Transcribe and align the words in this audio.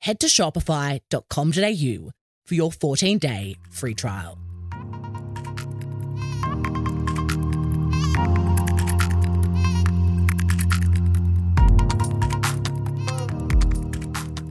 head 0.00 0.20
to 0.20 0.26
shopify.com.au 0.26 2.10
for 2.46 2.54
your 2.54 2.72
14 2.72 3.18
day 3.18 3.56
free 3.70 3.94
trial. 3.94 4.38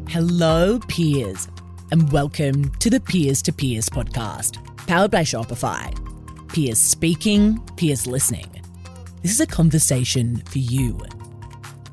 Hello, 0.10 0.80
peers, 0.88 1.48
and 1.92 2.12
welcome 2.12 2.72
to 2.80 2.90
the 2.90 3.00
Peers 3.00 3.42
to 3.44 3.54
Peers 3.54 3.88
podcast, 3.88 4.58
powered 4.88 5.12
by 5.12 5.22
Shopify. 5.22 5.94
Peers 6.48 6.80
speaking, 6.80 7.60
peers 7.76 8.08
listening. 8.08 8.50
This 9.22 9.32
is 9.32 9.40
a 9.42 9.46
conversation 9.46 10.38
for 10.48 10.58
you. 10.58 11.00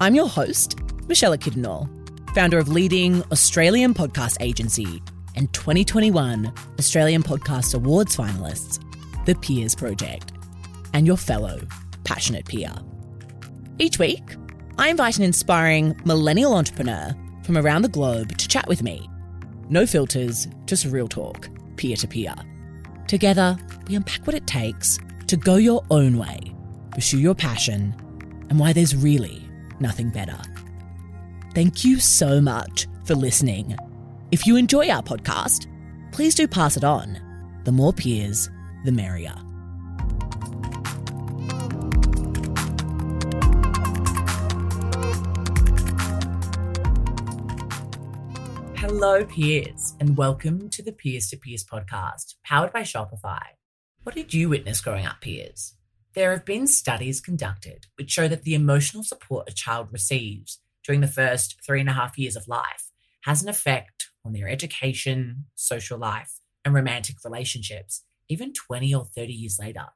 I'm 0.00 0.14
your 0.14 0.28
host, 0.28 0.78
Michelle 1.06 1.36
Kidnall, 1.36 1.86
founder 2.34 2.58
of 2.58 2.66
leading 2.66 3.22
Australian 3.30 3.94
podcast 3.94 4.36
agency 4.40 5.00
and 5.36 5.52
2021 5.52 6.52
Australian 6.80 7.22
Podcast 7.22 7.76
Awards 7.76 8.16
finalists, 8.16 8.80
The 9.24 9.36
Peers 9.36 9.76
Project, 9.76 10.32
and 10.92 11.06
your 11.06 11.16
fellow 11.16 11.60
passionate 12.02 12.44
peer. 12.44 12.72
Each 13.78 14.00
week, 14.00 14.22
I 14.78 14.88
invite 14.88 15.16
an 15.16 15.22
inspiring 15.22 15.96
millennial 16.04 16.54
entrepreneur 16.54 17.14
from 17.44 17.56
around 17.56 17.82
the 17.82 17.88
globe 17.88 18.36
to 18.36 18.48
chat 18.48 18.66
with 18.66 18.82
me. 18.82 19.08
No 19.69 19.86
filters, 19.86 20.48
just 20.66 20.86
real 20.86 21.06
talk, 21.06 21.48
peer 21.76 21.96
to 21.96 22.08
peer. 22.08 22.34
Together, 23.06 23.56
we 23.86 23.94
unpack 23.94 24.26
what 24.26 24.34
it 24.34 24.48
takes 24.48 24.98
to 25.28 25.36
go 25.36 25.54
your 25.54 25.84
own 25.91 26.19
way, 26.19 26.52
pursue 26.91 27.20
your 27.20 27.36
passion, 27.36 27.94
and 28.50 28.58
why 28.58 28.72
there's 28.72 28.96
really 28.96 29.48
nothing 29.78 30.10
better. 30.10 30.38
Thank 31.55 31.84
you 31.84 32.00
so 32.00 32.41
much 32.41 32.88
for 33.05 33.14
listening. 33.14 33.77
If 34.33 34.44
you 34.44 34.56
enjoy 34.56 34.88
our 34.88 35.05
podcast, 35.05 35.69
please 36.10 36.34
do 36.34 36.48
pass 36.48 36.77
it 36.77 36.83
on. 36.83 37.16
The 37.62 37.70
more 37.70 37.92
peers, 37.92 38.50
the 38.84 38.91
merrier. 38.91 39.36
Hello, 48.75 49.25
peers, 49.25 49.94
and 50.00 50.16
welcome 50.16 50.69
to 50.70 50.82
the 50.82 50.91
Peers 50.91 51.28
to 51.28 51.36
Peers 51.36 51.62
podcast, 51.62 52.34
powered 52.42 52.72
by 52.72 52.82
Shopify. 52.82 53.42
What 54.02 54.16
did 54.16 54.34
you 54.34 54.48
witness 54.48 54.80
growing 54.80 55.06
up, 55.06 55.20
peers? 55.20 55.75
There 56.14 56.32
have 56.32 56.44
been 56.44 56.66
studies 56.66 57.20
conducted 57.20 57.86
which 57.97 58.10
show 58.10 58.27
that 58.27 58.42
the 58.42 58.55
emotional 58.56 59.05
support 59.05 59.48
a 59.48 59.55
child 59.55 59.92
receives 59.92 60.58
during 60.84 61.00
the 61.00 61.08
first 61.08 61.56
three 61.64 61.80
and 61.80 61.88
a 61.88 61.94
half 61.94 62.18
years 62.18 62.36
of 62.36 62.48
life 62.48 62.90
has 63.22 63.42
an 63.42 63.48
effect 63.48 64.10
on 64.24 64.32
their 64.32 64.48
education, 64.48 65.46
social 65.54 65.98
life, 65.98 66.41
and 66.64 66.74
romantic 66.74 67.16
relationships, 67.24 68.02
even 68.28 68.52
20 68.52 68.94
or 68.94 69.04
30 69.04 69.32
years 69.32 69.58
later. 69.58 69.86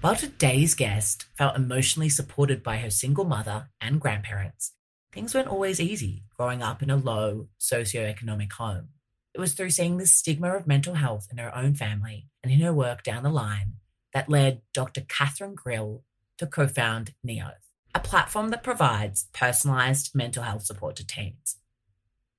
While 0.00 0.16
today's 0.16 0.74
guest 0.74 1.26
felt 1.36 1.56
emotionally 1.56 2.08
supported 2.08 2.62
by 2.62 2.78
her 2.78 2.90
single 2.90 3.24
mother 3.24 3.70
and 3.80 4.00
grandparents, 4.00 4.72
things 5.12 5.34
weren't 5.34 5.48
always 5.48 5.80
easy 5.80 6.24
growing 6.36 6.62
up 6.62 6.82
in 6.82 6.90
a 6.90 6.96
low 6.96 7.48
socioeconomic 7.60 8.52
home. 8.52 8.88
It 9.34 9.40
was 9.40 9.54
through 9.54 9.70
seeing 9.70 9.98
the 9.98 10.06
stigma 10.06 10.56
of 10.56 10.66
mental 10.66 10.94
health 10.94 11.28
in 11.30 11.38
her 11.38 11.56
own 11.56 11.74
family 11.74 12.28
and 12.42 12.52
in 12.52 12.60
her 12.60 12.72
work 12.72 13.02
down 13.02 13.22
the 13.22 13.30
line 13.30 13.74
that 14.12 14.28
led 14.28 14.62
Dr. 14.74 15.02
Katherine 15.02 15.54
Grill 15.54 16.02
to 16.38 16.46
co 16.46 16.66
found 16.66 17.14
Neolth, 17.26 17.71
a 17.94 18.00
platform 18.00 18.48
that 18.50 18.62
provides 18.62 19.28
personalized 19.32 20.14
mental 20.14 20.42
health 20.42 20.64
support 20.64 20.96
to 20.96 21.06
teens. 21.06 21.58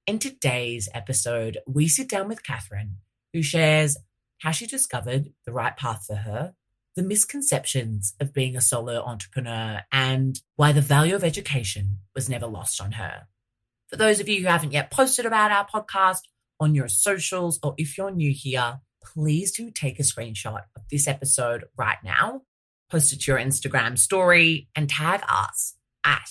In 0.07 0.19
today's 0.19 0.89
episode, 0.93 1.59
we 1.67 1.87
sit 1.87 2.09
down 2.09 2.27
with 2.27 2.43
Katherine, 2.43 2.97
who 3.31 3.41
shares 3.41 3.97
how 4.39 4.51
she 4.51 4.65
discovered 4.65 5.31
the 5.45 5.53
right 5.53 5.77
path 5.77 6.05
for 6.07 6.15
her, 6.15 6.53
the 6.95 7.03
misconceptions 7.03 8.13
of 8.19 8.33
being 8.33 8.55
a 8.55 8.61
solo 8.61 9.01
entrepreneur, 9.03 9.81
and 9.91 10.41
why 10.55 10.71
the 10.71 10.81
value 10.81 11.15
of 11.15 11.23
education 11.23 11.99
was 12.13 12.29
never 12.29 12.47
lost 12.47 12.81
on 12.81 12.93
her. 12.93 13.27
For 13.87 13.95
those 13.95 14.19
of 14.19 14.27
you 14.27 14.41
who 14.41 14.47
haven't 14.47 14.73
yet 14.73 14.91
posted 14.91 15.25
about 15.25 15.51
our 15.51 15.67
podcast 15.67 16.21
on 16.59 16.75
your 16.75 16.87
socials, 16.87 17.59
or 17.63 17.75
if 17.77 17.97
you're 17.97 18.11
new 18.11 18.31
here, 18.31 18.79
please 19.03 19.51
do 19.51 19.69
take 19.71 19.99
a 19.99 20.03
screenshot 20.03 20.63
of 20.75 20.81
this 20.89 21.07
episode 21.07 21.65
right 21.77 21.97
now, 22.03 22.41
post 22.93 23.11
it 23.11 23.21
to 23.21 23.31
your 23.31 23.39
Instagram 23.39 23.97
story, 23.97 24.67
and 24.75 24.87
tag 24.87 25.23
us 25.27 25.73
at 26.05 26.29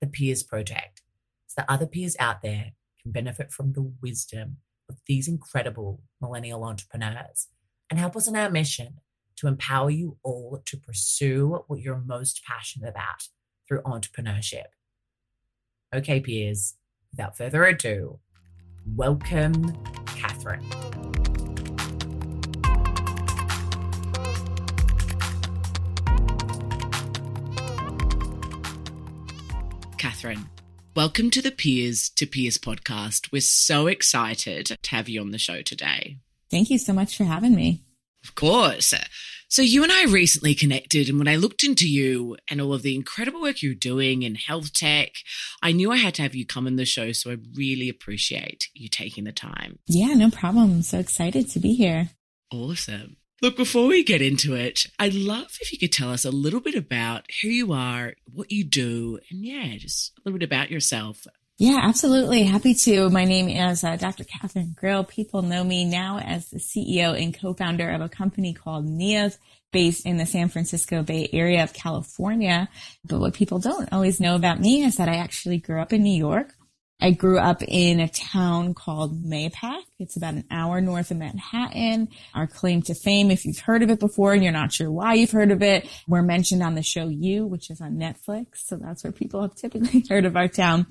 the 0.00 0.06
Peers 0.06 0.44
Project 0.44 1.02
so 1.48 1.54
that 1.56 1.68
other 1.68 1.86
peers 1.86 2.14
out 2.20 2.40
there 2.40 2.70
can 3.02 3.10
benefit 3.10 3.52
from 3.52 3.72
the 3.72 3.92
wisdom 4.00 4.58
of 4.88 4.96
these 5.08 5.26
incredible 5.26 6.02
millennial 6.20 6.62
entrepreneurs 6.62 7.48
and 7.90 7.98
help 7.98 8.14
us 8.14 8.28
in 8.28 8.36
our 8.36 8.48
mission 8.48 9.00
to 9.34 9.48
empower 9.48 9.90
you 9.90 10.16
all 10.22 10.62
to 10.64 10.76
pursue 10.76 11.64
what 11.66 11.80
you're 11.80 12.00
most 12.06 12.42
passionate 12.46 12.90
about 12.90 13.26
through 13.66 13.82
entrepreneurship. 13.82 14.66
Okay, 15.92 16.20
peers, 16.20 16.74
without 17.10 17.36
further 17.36 17.64
ado, 17.64 18.20
welcome, 18.86 19.76
Katherine. 20.06 20.62
Katherine, 30.24 30.48
welcome 30.96 31.28
to 31.32 31.42
the 31.42 31.50
Peers 31.50 32.08
to 32.16 32.24
Peers 32.24 32.56
podcast. 32.56 33.30
We're 33.30 33.42
so 33.42 33.88
excited 33.88 34.64
to 34.82 34.90
have 34.90 35.06
you 35.06 35.20
on 35.20 35.32
the 35.32 35.38
show 35.38 35.60
today. 35.60 36.16
Thank 36.50 36.70
you 36.70 36.78
so 36.78 36.94
much 36.94 37.14
for 37.14 37.24
having 37.24 37.54
me. 37.54 37.82
Of 38.24 38.34
course. 38.34 38.94
So, 39.50 39.60
you 39.60 39.82
and 39.82 39.92
I 39.92 40.04
recently 40.04 40.54
connected, 40.54 41.10
and 41.10 41.18
when 41.18 41.28
I 41.28 41.36
looked 41.36 41.62
into 41.62 41.86
you 41.86 42.38
and 42.48 42.58
all 42.58 42.72
of 42.72 42.80
the 42.80 42.94
incredible 42.94 43.42
work 43.42 43.60
you're 43.60 43.74
doing 43.74 44.22
in 44.22 44.36
health 44.36 44.72
tech, 44.72 45.10
I 45.62 45.72
knew 45.72 45.92
I 45.92 45.98
had 45.98 46.14
to 46.14 46.22
have 46.22 46.34
you 46.34 46.46
come 46.46 46.66
on 46.66 46.76
the 46.76 46.86
show. 46.86 47.12
So, 47.12 47.30
I 47.30 47.36
really 47.54 47.90
appreciate 47.90 48.68
you 48.72 48.88
taking 48.88 49.24
the 49.24 49.32
time. 49.32 49.78
Yeah, 49.86 50.14
no 50.14 50.30
problem. 50.30 50.70
I'm 50.70 50.82
so 50.82 51.00
excited 51.00 51.50
to 51.50 51.58
be 51.58 51.74
here. 51.74 52.08
Awesome. 52.50 53.18
Look, 53.42 53.56
before 53.56 53.86
we 53.86 54.04
get 54.04 54.22
into 54.22 54.54
it, 54.54 54.86
I'd 54.98 55.14
love 55.14 55.58
if 55.60 55.72
you 55.72 55.78
could 55.78 55.92
tell 55.92 56.10
us 56.10 56.24
a 56.24 56.30
little 56.30 56.60
bit 56.60 56.74
about 56.74 57.24
who 57.42 57.48
you 57.48 57.72
are, 57.72 58.14
what 58.32 58.50
you 58.50 58.64
do, 58.64 59.18
and 59.30 59.44
yeah, 59.44 59.76
just 59.76 60.12
a 60.16 60.20
little 60.24 60.38
bit 60.38 60.46
about 60.46 60.70
yourself. 60.70 61.26
Yeah, 61.56 61.80
absolutely. 61.82 62.42
Happy 62.42 62.74
to. 62.74 63.10
My 63.10 63.24
name 63.24 63.48
is 63.48 63.84
uh, 63.84 63.96
Dr. 63.96 64.24
Katherine 64.24 64.74
Grill. 64.76 65.04
People 65.04 65.42
know 65.42 65.62
me 65.62 65.84
now 65.84 66.18
as 66.18 66.48
the 66.50 66.58
CEO 66.58 67.20
and 67.20 67.38
co-founder 67.38 67.90
of 67.90 68.00
a 68.00 68.08
company 68.08 68.54
called 68.54 68.86
Neolth 68.86 69.38
based 69.70 70.06
in 70.06 70.16
the 70.16 70.26
San 70.26 70.48
Francisco 70.48 71.02
Bay 71.02 71.28
Area 71.32 71.62
of 71.62 71.72
California. 71.72 72.68
But 73.04 73.20
what 73.20 73.34
people 73.34 73.58
don't 73.58 73.92
always 73.92 74.20
know 74.20 74.34
about 74.36 74.60
me 74.60 74.82
is 74.82 74.96
that 74.96 75.08
I 75.08 75.16
actually 75.16 75.58
grew 75.58 75.80
up 75.80 75.92
in 75.92 76.02
New 76.02 76.16
York. 76.16 76.54
I 77.04 77.10
grew 77.10 77.38
up 77.38 77.62
in 77.68 78.00
a 78.00 78.08
town 78.08 78.72
called 78.72 79.22
Mahopac. 79.22 79.82
It's 79.98 80.16
about 80.16 80.32
an 80.32 80.44
hour 80.50 80.80
north 80.80 81.10
of 81.10 81.18
Manhattan. 81.18 82.08
Our 82.34 82.46
claim 82.46 82.80
to 82.80 82.94
fame, 82.94 83.30
if 83.30 83.44
you've 83.44 83.58
heard 83.58 83.82
of 83.82 83.90
it 83.90 84.00
before 84.00 84.32
and 84.32 84.42
you're 84.42 84.54
not 84.54 84.72
sure 84.72 84.90
why 84.90 85.12
you've 85.12 85.30
heard 85.30 85.50
of 85.50 85.62
it, 85.62 85.86
we're 86.08 86.22
mentioned 86.22 86.62
on 86.62 86.76
the 86.76 86.82
show 86.82 87.06
You, 87.08 87.44
which 87.44 87.68
is 87.68 87.82
on 87.82 87.96
Netflix. 87.96 88.46
So 88.64 88.78
that's 88.78 89.04
where 89.04 89.12
people 89.12 89.42
have 89.42 89.54
typically 89.54 90.02
heard 90.08 90.24
of 90.24 90.34
our 90.34 90.48
town. 90.48 90.86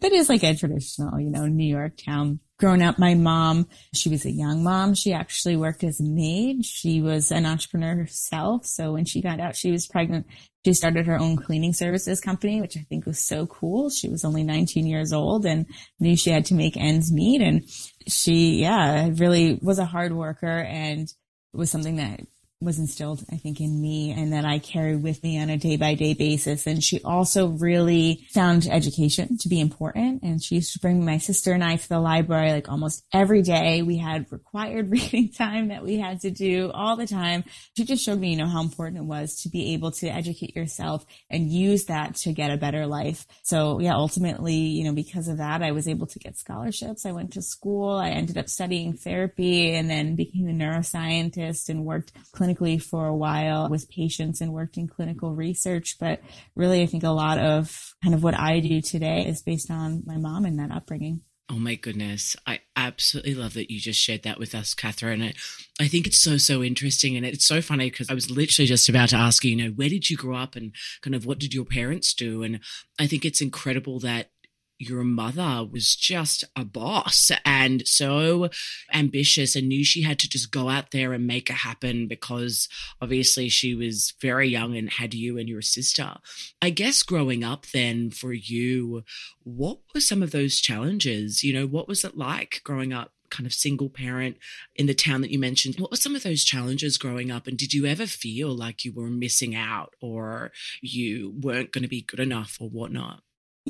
But 0.00 0.12
it's 0.12 0.30
like 0.30 0.42
a 0.42 0.56
traditional, 0.56 1.20
you 1.20 1.28
know, 1.28 1.44
New 1.44 1.68
York 1.68 1.98
town 2.02 2.40
growing 2.58 2.82
up, 2.82 2.98
my 2.98 3.14
mom, 3.14 3.68
she 3.94 4.08
was 4.08 4.24
a 4.24 4.30
young 4.30 4.62
mom. 4.62 4.94
She 4.94 5.12
actually 5.12 5.56
worked 5.56 5.84
as 5.84 6.00
a 6.00 6.04
maid. 6.04 6.64
She 6.64 7.00
was 7.00 7.30
an 7.30 7.46
entrepreneur 7.46 7.94
herself. 7.94 8.66
So 8.66 8.92
when 8.92 9.04
she 9.04 9.22
got 9.22 9.40
out, 9.40 9.56
she 9.56 9.70
was 9.70 9.86
pregnant. 9.86 10.26
She 10.64 10.74
started 10.74 11.06
her 11.06 11.18
own 11.18 11.36
cleaning 11.36 11.72
services 11.72 12.20
company, 12.20 12.60
which 12.60 12.76
I 12.76 12.84
think 12.88 13.06
was 13.06 13.20
so 13.20 13.46
cool. 13.46 13.90
She 13.90 14.08
was 14.08 14.24
only 14.24 14.42
19 14.42 14.86
years 14.86 15.12
old 15.12 15.46
and 15.46 15.66
knew 16.00 16.16
she 16.16 16.30
had 16.30 16.46
to 16.46 16.54
make 16.54 16.76
ends 16.76 17.12
meet. 17.12 17.40
And 17.40 17.62
she, 18.06 18.60
yeah, 18.60 19.08
really 19.14 19.58
was 19.62 19.78
a 19.78 19.84
hard 19.84 20.12
worker 20.12 20.46
and 20.46 21.08
was 21.52 21.70
something 21.70 21.96
that 21.96 22.20
was 22.60 22.78
instilled, 22.80 23.24
I 23.30 23.36
think, 23.36 23.60
in 23.60 23.80
me 23.80 24.10
and 24.10 24.32
that 24.32 24.44
I 24.44 24.58
carry 24.58 24.96
with 24.96 25.22
me 25.22 25.40
on 25.40 25.48
a 25.48 25.56
day 25.56 25.76
by 25.76 25.94
day 25.94 26.14
basis. 26.14 26.66
And 26.66 26.82
she 26.82 27.00
also 27.04 27.46
really 27.46 28.26
found 28.30 28.66
education 28.66 29.38
to 29.38 29.48
be 29.48 29.60
important. 29.60 30.24
And 30.24 30.42
she 30.42 30.56
used 30.56 30.72
to 30.72 30.80
bring 30.80 31.04
my 31.04 31.18
sister 31.18 31.52
and 31.52 31.62
I 31.62 31.76
to 31.76 31.88
the 31.88 32.00
library 32.00 32.50
like 32.50 32.68
almost 32.68 33.04
every 33.12 33.42
day. 33.42 33.82
We 33.82 33.96
had 33.96 34.26
required 34.32 34.90
reading 34.90 35.30
time 35.30 35.68
that 35.68 35.84
we 35.84 35.98
had 35.98 36.20
to 36.22 36.32
do 36.32 36.72
all 36.72 36.96
the 36.96 37.06
time. 37.06 37.44
She 37.76 37.84
just 37.84 38.04
showed 38.04 38.18
me, 38.18 38.32
you 38.32 38.36
know, 38.36 38.48
how 38.48 38.62
important 38.62 38.98
it 38.98 39.06
was 39.06 39.42
to 39.42 39.48
be 39.48 39.74
able 39.74 39.92
to 39.92 40.08
educate 40.08 40.56
yourself 40.56 41.06
and 41.30 41.48
use 41.48 41.84
that 41.84 42.16
to 42.16 42.32
get 42.32 42.50
a 42.50 42.56
better 42.56 42.86
life. 42.86 43.24
So 43.44 43.78
yeah, 43.78 43.94
ultimately, 43.94 44.56
you 44.56 44.82
know, 44.82 44.92
because 44.92 45.28
of 45.28 45.38
that, 45.38 45.62
I 45.62 45.70
was 45.70 45.86
able 45.86 46.08
to 46.08 46.18
get 46.18 46.36
scholarships. 46.36 47.06
I 47.06 47.12
went 47.12 47.34
to 47.34 47.42
school. 47.42 47.90
I 47.90 48.10
ended 48.10 48.36
up 48.36 48.48
studying 48.48 48.94
therapy 48.94 49.76
and 49.76 49.88
then 49.88 50.16
became 50.16 50.48
a 50.48 50.52
neuroscientist 50.52 51.68
and 51.68 51.84
worked 51.84 52.12
clinically 52.32 52.47
clinically 52.48 52.82
for 52.82 53.06
a 53.06 53.16
while 53.16 53.68
with 53.68 53.90
patients 53.90 54.40
and 54.40 54.52
worked 54.52 54.76
in 54.76 54.88
clinical 54.88 55.34
research. 55.34 55.96
But 55.98 56.20
really, 56.54 56.82
I 56.82 56.86
think 56.86 57.04
a 57.04 57.10
lot 57.10 57.38
of 57.38 57.94
kind 58.02 58.14
of 58.14 58.22
what 58.22 58.38
I 58.38 58.60
do 58.60 58.80
today 58.80 59.26
is 59.26 59.42
based 59.42 59.70
on 59.70 60.02
my 60.06 60.16
mom 60.16 60.44
and 60.44 60.58
that 60.58 60.70
upbringing. 60.70 61.22
Oh 61.50 61.58
my 61.58 61.76
goodness. 61.76 62.36
I 62.46 62.60
absolutely 62.76 63.34
love 63.34 63.54
that 63.54 63.72
you 63.72 63.80
just 63.80 63.98
shared 63.98 64.22
that 64.24 64.38
with 64.38 64.54
us, 64.54 64.74
Katherine. 64.74 65.22
I, 65.22 65.32
I 65.80 65.88
think 65.88 66.06
it's 66.06 66.18
so, 66.18 66.36
so 66.36 66.62
interesting. 66.62 67.16
And 67.16 67.24
it's 67.24 67.46
so 67.46 67.62
funny 67.62 67.88
because 67.88 68.10
I 68.10 68.14
was 68.14 68.30
literally 68.30 68.66
just 68.66 68.88
about 68.88 69.08
to 69.10 69.16
ask 69.16 69.42
you, 69.44 69.56
you 69.56 69.64
know, 69.64 69.70
where 69.70 69.88
did 69.88 70.10
you 70.10 70.16
grow 70.18 70.36
up 70.36 70.56
and 70.56 70.72
kind 71.00 71.14
of 71.14 71.24
what 71.24 71.38
did 71.38 71.54
your 71.54 71.64
parents 71.64 72.12
do? 72.12 72.42
And 72.42 72.60
I 72.98 73.06
think 73.06 73.24
it's 73.24 73.40
incredible 73.40 73.98
that 74.00 74.30
your 74.78 75.02
mother 75.02 75.66
was 75.70 75.96
just 75.96 76.44
a 76.54 76.64
boss 76.64 77.30
and 77.44 77.86
so 77.86 78.48
ambitious 78.92 79.56
and 79.56 79.68
knew 79.68 79.84
she 79.84 80.02
had 80.02 80.18
to 80.20 80.28
just 80.28 80.52
go 80.52 80.68
out 80.68 80.92
there 80.92 81.12
and 81.12 81.26
make 81.26 81.50
it 81.50 81.54
happen 81.54 82.06
because 82.06 82.68
obviously 83.02 83.48
she 83.48 83.74
was 83.74 84.14
very 84.20 84.48
young 84.48 84.76
and 84.76 84.90
had 84.94 85.14
you 85.14 85.36
and 85.36 85.48
your 85.48 85.62
sister. 85.62 86.14
I 86.62 86.70
guess 86.70 87.02
growing 87.02 87.42
up 87.42 87.66
then 87.66 88.10
for 88.10 88.32
you, 88.32 89.02
what 89.42 89.78
were 89.94 90.00
some 90.00 90.22
of 90.22 90.30
those 90.30 90.60
challenges? 90.60 91.42
You 91.42 91.52
know, 91.52 91.66
what 91.66 91.88
was 91.88 92.04
it 92.04 92.16
like 92.16 92.60
growing 92.64 92.92
up? 92.92 93.12
kind 93.30 93.46
of 93.46 93.52
single 93.52 93.90
parent 93.90 94.38
in 94.74 94.86
the 94.86 94.94
town 94.94 95.20
that 95.20 95.30
you 95.30 95.38
mentioned. 95.38 95.78
What 95.78 95.90
were 95.90 95.98
some 95.98 96.16
of 96.16 96.22
those 96.22 96.44
challenges 96.44 96.96
growing 96.96 97.30
up? 97.30 97.46
And 97.46 97.58
did 97.58 97.74
you 97.74 97.84
ever 97.84 98.06
feel 98.06 98.56
like 98.56 98.86
you 98.86 98.92
were 98.94 99.08
missing 99.08 99.54
out 99.54 99.94
or 100.00 100.50
you 100.80 101.34
weren't 101.38 101.70
going 101.70 101.82
to 101.82 101.88
be 101.88 102.00
good 102.00 102.20
enough 102.20 102.56
or 102.58 102.70
whatnot? 102.70 103.20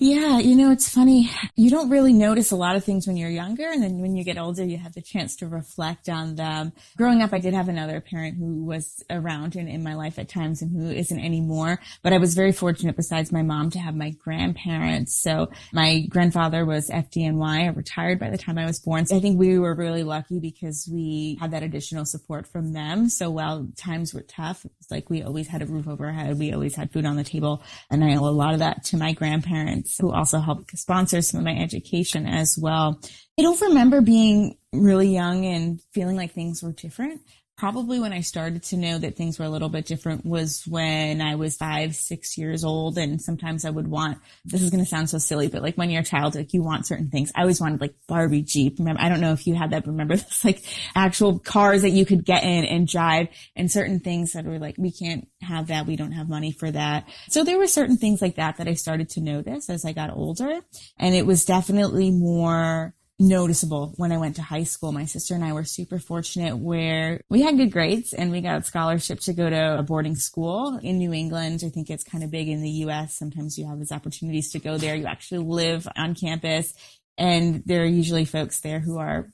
Yeah, 0.00 0.38
you 0.38 0.54
know, 0.54 0.70
it's 0.70 0.88
funny. 0.88 1.28
You 1.56 1.70
don't 1.70 1.90
really 1.90 2.12
notice 2.12 2.52
a 2.52 2.56
lot 2.56 2.76
of 2.76 2.84
things 2.84 3.08
when 3.08 3.16
you're 3.16 3.28
younger. 3.28 3.68
And 3.68 3.82
then 3.82 3.98
when 3.98 4.14
you 4.14 4.22
get 4.22 4.38
older, 4.38 4.64
you 4.64 4.76
have 4.76 4.92
the 4.92 5.02
chance 5.02 5.34
to 5.36 5.48
reflect 5.48 6.08
on 6.08 6.36
them. 6.36 6.72
Growing 6.96 7.20
up, 7.20 7.32
I 7.32 7.40
did 7.40 7.52
have 7.52 7.68
another 7.68 8.00
parent 8.00 8.38
who 8.38 8.64
was 8.64 9.02
around 9.10 9.56
in, 9.56 9.66
in 9.66 9.82
my 9.82 9.94
life 9.94 10.16
at 10.20 10.28
times 10.28 10.62
and 10.62 10.70
who 10.70 10.88
isn't 10.88 11.18
anymore. 11.18 11.80
But 12.04 12.12
I 12.12 12.18
was 12.18 12.36
very 12.36 12.52
fortunate 12.52 12.94
besides 12.94 13.32
my 13.32 13.42
mom 13.42 13.70
to 13.70 13.80
have 13.80 13.96
my 13.96 14.10
grandparents. 14.10 15.20
So 15.20 15.50
my 15.72 16.02
grandfather 16.02 16.64
was 16.64 16.90
FDNY, 16.90 17.74
retired 17.74 18.20
by 18.20 18.30
the 18.30 18.38
time 18.38 18.56
I 18.56 18.66
was 18.66 18.78
born. 18.78 19.04
So 19.04 19.16
I 19.16 19.20
think 19.20 19.36
we 19.36 19.58
were 19.58 19.74
really 19.74 20.04
lucky 20.04 20.38
because 20.38 20.88
we 20.88 21.38
had 21.40 21.50
that 21.50 21.64
additional 21.64 22.04
support 22.04 22.46
from 22.46 22.72
them. 22.72 23.08
So 23.08 23.30
while 23.30 23.66
times 23.76 24.14
were 24.14 24.22
tough, 24.22 24.64
it 24.64 24.70
was 24.78 24.92
like 24.92 25.10
we 25.10 25.24
always 25.24 25.48
had 25.48 25.60
a 25.60 25.66
roof 25.66 25.88
over 25.88 26.06
our 26.06 26.12
head. 26.12 26.38
We 26.38 26.52
always 26.52 26.76
had 26.76 26.92
food 26.92 27.04
on 27.04 27.16
the 27.16 27.24
table. 27.24 27.64
And 27.90 28.04
I 28.04 28.14
owe 28.14 28.28
a 28.28 28.30
lot 28.30 28.52
of 28.52 28.60
that 28.60 28.84
to 28.84 28.96
my 28.96 29.12
grandparents 29.12 29.87
who 29.98 30.12
also 30.12 30.40
helped 30.40 30.76
sponsor 30.78 31.22
some 31.22 31.38
of 31.38 31.44
my 31.44 31.56
education 31.56 32.26
as 32.26 32.58
well. 32.60 33.00
I 33.38 33.42
don't 33.42 33.60
remember 33.60 34.00
being 34.00 34.56
really 34.72 35.08
young 35.08 35.44
and 35.46 35.80
feeling 35.92 36.16
like 36.16 36.32
things 36.32 36.62
were 36.62 36.72
different 36.72 37.20
probably 37.58 37.98
when 37.98 38.12
I 38.12 38.20
started 38.20 38.62
to 38.64 38.76
know 38.76 38.98
that 38.98 39.16
things 39.16 39.36
were 39.36 39.44
a 39.44 39.50
little 39.50 39.68
bit 39.68 39.84
different 39.84 40.24
was 40.24 40.62
when 40.64 41.20
I 41.20 41.34
was 41.34 41.56
five, 41.56 41.96
six 41.96 42.38
years 42.38 42.64
old. 42.64 42.96
And 42.96 43.20
sometimes 43.20 43.64
I 43.64 43.70
would 43.70 43.88
want, 43.88 44.18
this 44.44 44.62
is 44.62 44.70
going 44.70 44.82
to 44.82 44.88
sound 44.88 45.10
so 45.10 45.18
silly, 45.18 45.48
but 45.48 45.60
like 45.60 45.74
when 45.74 45.90
you're 45.90 46.02
a 46.02 46.04
child, 46.04 46.36
like 46.36 46.54
you 46.54 46.62
want 46.62 46.86
certain 46.86 47.10
things. 47.10 47.32
I 47.34 47.40
always 47.40 47.60
wanted 47.60 47.80
like 47.80 47.94
Barbie 48.06 48.42
Jeep. 48.42 48.78
Remember, 48.78 49.02
I 49.02 49.08
don't 49.08 49.20
know 49.20 49.32
if 49.32 49.44
you 49.48 49.56
had 49.56 49.70
that, 49.70 49.84
but 49.84 49.90
remember 49.90 50.16
this 50.16 50.44
like 50.44 50.62
actual 50.94 51.40
cars 51.40 51.82
that 51.82 51.90
you 51.90 52.06
could 52.06 52.24
get 52.24 52.44
in 52.44 52.64
and 52.64 52.86
drive 52.86 53.26
and 53.56 53.70
certain 53.70 53.98
things 53.98 54.34
that 54.34 54.44
were 54.44 54.60
like, 54.60 54.76
we 54.78 54.92
can't 54.92 55.26
have 55.42 55.66
that. 55.66 55.86
We 55.86 55.96
don't 55.96 56.12
have 56.12 56.28
money 56.28 56.52
for 56.52 56.70
that. 56.70 57.08
So 57.28 57.42
there 57.42 57.58
were 57.58 57.66
certain 57.66 57.96
things 57.96 58.22
like 58.22 58.36
that 58.36 58.58
that 58.58 58.68
I 58.68 58.74
started 58.74 59.10
to 59.10 59.20
notice 59.20 59.68
as 59.68 59.84
I 59.84 59.92
got 59.92 60.16
older. 60.16 60.60
And 60.96 61.12
it 61.12 61.26
was 61.26 61.44
definitely 61.44 62.12
more 62.12 62.94
noticeable 63.18 63.94
when 63.96 64.12
I 64.12 64.18
went 64.18 64.36
to 64.36 64.42
high 64.42 64.64
school. 64.64 64.92
My 64.92 65.04
sister 65.04 65.34
and 65.34 65.44
I 65.44 65.52
were 65.52 65.64
super 65.64 65.98
fortunate 65.98 66.56
where 66.56 67.20
we 67.28 67.42
had 67.42 67.56
good 67.56 67.72
grades 67.72 68.12
and 68.12 68.30
we 68.30 68.40
got 68.40 68.60
a 68.60 68.64
scholarship 68.64 69.20
to 69.20 69.32
go 69.32 69.50
to 69.50 69.78
a 69.78 69.82
boarding 69.82 70.14
school 70.14 70.78
in 70.82 70.98
New 70.98 71.12
England. 71.12 71.62
I 71.64 71.68
think 71.68 71.90
it's 71.90 72.04
kind 72.04 72.22
of 72.22 72.30
big 72.30 72.48
in 72.48 72.62
the 72.62 72.70
US. 72.86 73.14
Sometimes 73.14 73.58
you 73.58 73.66
have 73.66 73.78
these 73.78 73.92
opportunities 73.92 74.52
to 74.52 74.60
go 74.60 74.78
there. 74.78 74.94
You 74.94 75.06
actually 75.06 75.44
live 75.44 75.88
on 75.96 76.14
campus 76.14 76.74
and 77.16 77.62
there 77.66 77.82
are 77.82 77.86
usually 77.86 78.24
folks 78.24 78.60
there 78.60 78.78
who 78.78 78.98
are 78.98 79.28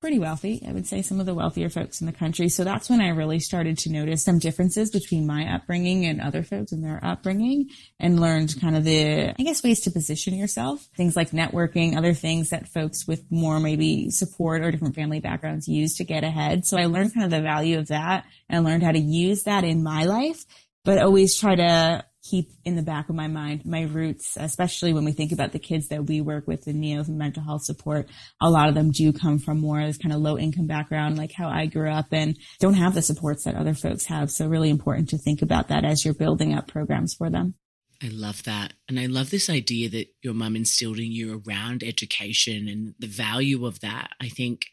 pretty 0.00 0.18
wealthy. 0.18 0.62
I 0.66 0.72
would 0.72 0.86
say 0.86 1.02
some 1.02 1.20
of 1.20 1.26
the 1.26 1.34
wealthier 1.34 1.68
folks 1.68 2.00
in 2.00 2.06
the 2.06 2.12
country. 2.12 2.48
So 2.48 2.64
that's 2.64 2.90
when 2.90 3.00
I 3.00 3.08
really 3.08 3.40
started 3.40 3.78
to 3.78 3.90
notice 3.90 4.22
some 4.24 4.38
differences 4.38 4.90
between 4.90 5.26
my 5.26 5.54
upbringing 5.54 6.04
and 6.04 6.20
other 6.20 6.42
folks 6.42 6.72
and 6.72 6.84
their 6.84 7.00
upbringing 7.02 7.70
and 7.98 8.20
learned 8.20 8.60
kind 8.60 8.76
of 8.76 8.84
the, 8.84 9.30
I 9.30 9.42
guess, 9.42 9.62
ways 9.62 9.80
to 9.80 9.90
position 9.90 10.34
yourself. 10.34 10.86
Things 10.96 11.16
like 11.16 11.30
networking, 11.30 11.96
other 11.96 12.12
things 12.12 12.50
that 12.50 12.68
folks 12.68 13.06
with 13.06 13.24
more 13.30 13.58
maybe 13.58 14.10
support 14.10 14.62
or 14.62 14.70
different 14.70 14.94
family 14.94 15.20
backgrounds 15.20 15.66
use 15.66 15.96
to 15.96 16.04
get 16.04 16.24
ahead. 16.24 16.66
So 16.66 16.76
I 16.76 16.86
learned 16.86 17.14
kind 17.14 17.24
of 17.24 17.30
the 17.30 17.42
value 17.42 17.78
of 17.78 17.88
that 17.88 18.26
and 18.48 18.64
learned 18.64 18.82
how 18.82 18.92
to 18.92 18.98
use 18.98 19.44
that 19.44 19.64
in 19.64 19.82
my 19.82 20.04
life, 20.04 20.44
but 20.86 20.98
always 20.98 21.36
try 21.36 21.56
to 21.56 22.04
keep 22.22 22.50
in 22.64 22.76
the 22.76 22.82
back 22.82 23.08
of 23.08 23.14
my 23.14 23.28
mind 23.28 23.66
my 23.66 23.82
roots, 23.82 24.36
especially 24.38 24.92
when 24.92 25.04
we 25.04 25.12
think 25.12 25.32
about 25.32 25.52
the 25.52 25.58
kids 25.58 25.88
that 25.88 26.06
we 26.06 26.20
work 26.20 26.46
with 26.46 26.66
in 26.66 26.80
Neolth 26.80 27.08
and 27.08 27.18
mental 27.18 27.42
health 27.42 27.64
support. 27.64 28.08
A 28.40 28.50
lot 28.50 28.68
of 28.68 28.74
them 28.74 28.90
do 28.90 29.12
come 29.12 29.38
from 29.38 29.60
more 29.60 29.80
of 29.80 29.88
this 29.88 29.98
kind 29.98 30.14
of 30.14 30.20
low 30.20 30.38
income 30.38 30.66
background, 30.66 31.18
like 31.18 31.32
how 31.32 31.48
I 31.48 31.66
grew 31.66 31.90
up 31.90 32.06
and 32.12 32.38
don't 32.60 32.74
have 32.74 32.94
the 32.94 33.02
supports 33.02 33.44
that 33.44 33.56
other 33.56 33.74
folks 33.74 34.06
have. 34.06 34.30
So 34.30 34.46
really 34.46 34.70
important 34.70 35.10
to 35.10 35.18
think 35.18 35.42
about 35.42 35.68
that 35.68 35.84
as 35.84 36.04
you're 36.04 36.14
building 36.14 36.54
up 36.54 36.68
programs 36.68 37.14
for 37.14 37.30
them. 37.30 37.54
I 38.02 38.08
love 38.08 38.44
that. 38.44 38.74
And 38.88 39.00
I 39.00 39.06
love 39.06 39.30
this 39.30 39.50
idea 39.50 39.88
that 39.90 40.08
your 40.22 40.34
mum 40.34 40.54
instilled 40.54 40.98
in 40.98 41.10
you 41.10 41.42
around 41.46 41.82
education 41.82 42.68
and 42.68 42.94
the 42.98 43.06
value 43.06 43.66
of 43.66 43.80
that. 43.80 44.10
I 44.20 44.28
think 44.28 44.66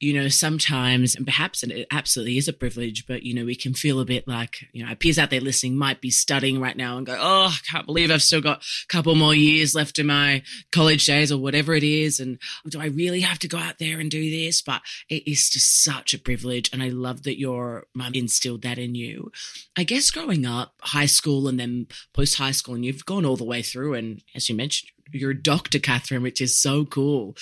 you 0.00 0.12
know, 0.12 0.28
sometimes, 0.28 1.16
and 1.16 1.26
perhaps 1.26 1.62
and 1.62 1.72
it 1.72 1.86
absolutely 1.90 2.38
is 2.38 2.46
a 2.46 2.52
privilege, 2.52 3.06
but, 3.06 3.24
you 3.24 3.34
know, 3.34 3.44
we 3.44 3.56
can 3.56 3.74
feel 3.74 3.98
a 3.98 4.04
bit 4.04 4.28
like, 4.28 4.68
you 4.72 4.82
know, 4.82 4.90
our 4.90 4.94
peers 4.94 5.18
out 5.18 5.30
there 5.30 5.40
listening 5.40 5.76
might 5.76 6.00
be 6.00 6.10
studying 6.10 6.60
right 6.60 6.76
now 6.76 6.96
and 6.96 7.06
go, 7.06 7.16
oh, 7.18 7.48
I 7.48 7.58
can't 7.68 7.86
believe 7.86 8.10
I've 8.10 8.22
still 8.22 8.40
got 8.40 8.62
a 8.62 8.86
couple 8.88 9.14
more 9.16 9.34
years 9.34 9.74
left 9.74 9.98
in 9.98 10.06
my 10.06 10.42
college 10.70 11.04
days 11.06 11.32
or 11.32 11.38
whatever 11.38 11.74
it 11.74 11.82
is. 11.82 12.20
And 12.20 12.38
do 12.68 12.80
I 12.80 12.86
really 12.86 13.20
have 13.20 13.40
to 13.40 13.48
go 13.48 13.58
out 13.58 13.78
there 13.78 13.98
and 13.98 14.10
do 14.10 14.30
this? 14.30 14.62
But 14.62 14.82
it 15.08 15.28
is 15.28 15.50
just 15.50 15.82
such 15.82 16.14
a 16.14 16.18
privilege. 16.18 16.70
And 16.72 16.82
I 16.82 16.90
love 16.90 17.24
that 17.24 17.38
your 17.38 17.86
mum 17.94 18.12
instilled 18.14 18.62
that 18.62 18.78
in 18.78 18.94
you. 18.94 19.32
I 19.76 19.82
guess 19.82 20.10
growing 20.10 20.46
up, 20.46 20.74
high 20.80 21.06
school 21.06 21.48
and 21.48 21.58
then 21.58 21.88
post 22.12 22.36
high 22.36 22.52
school, 22.52 22.74
and 22.74 22.84
you've 22.84 23.04
gone 23.04 23.24
all 23.24 23.36
the 23.36 23.44
way 23.44 23.62
through. 23.62 23.94
And 23.94 24.22
as 24.34 24.48
you 24.48 24.54
mentioned, 24.54 24.90
you're 25.12 25.32
a 25.32 25.42
Dr. 25.42 25.78
Katherine, 25.78 26.22
which 26.22 26.40
is 26.40 26.60
so 26.60 26.84
cool. 26.84 27.36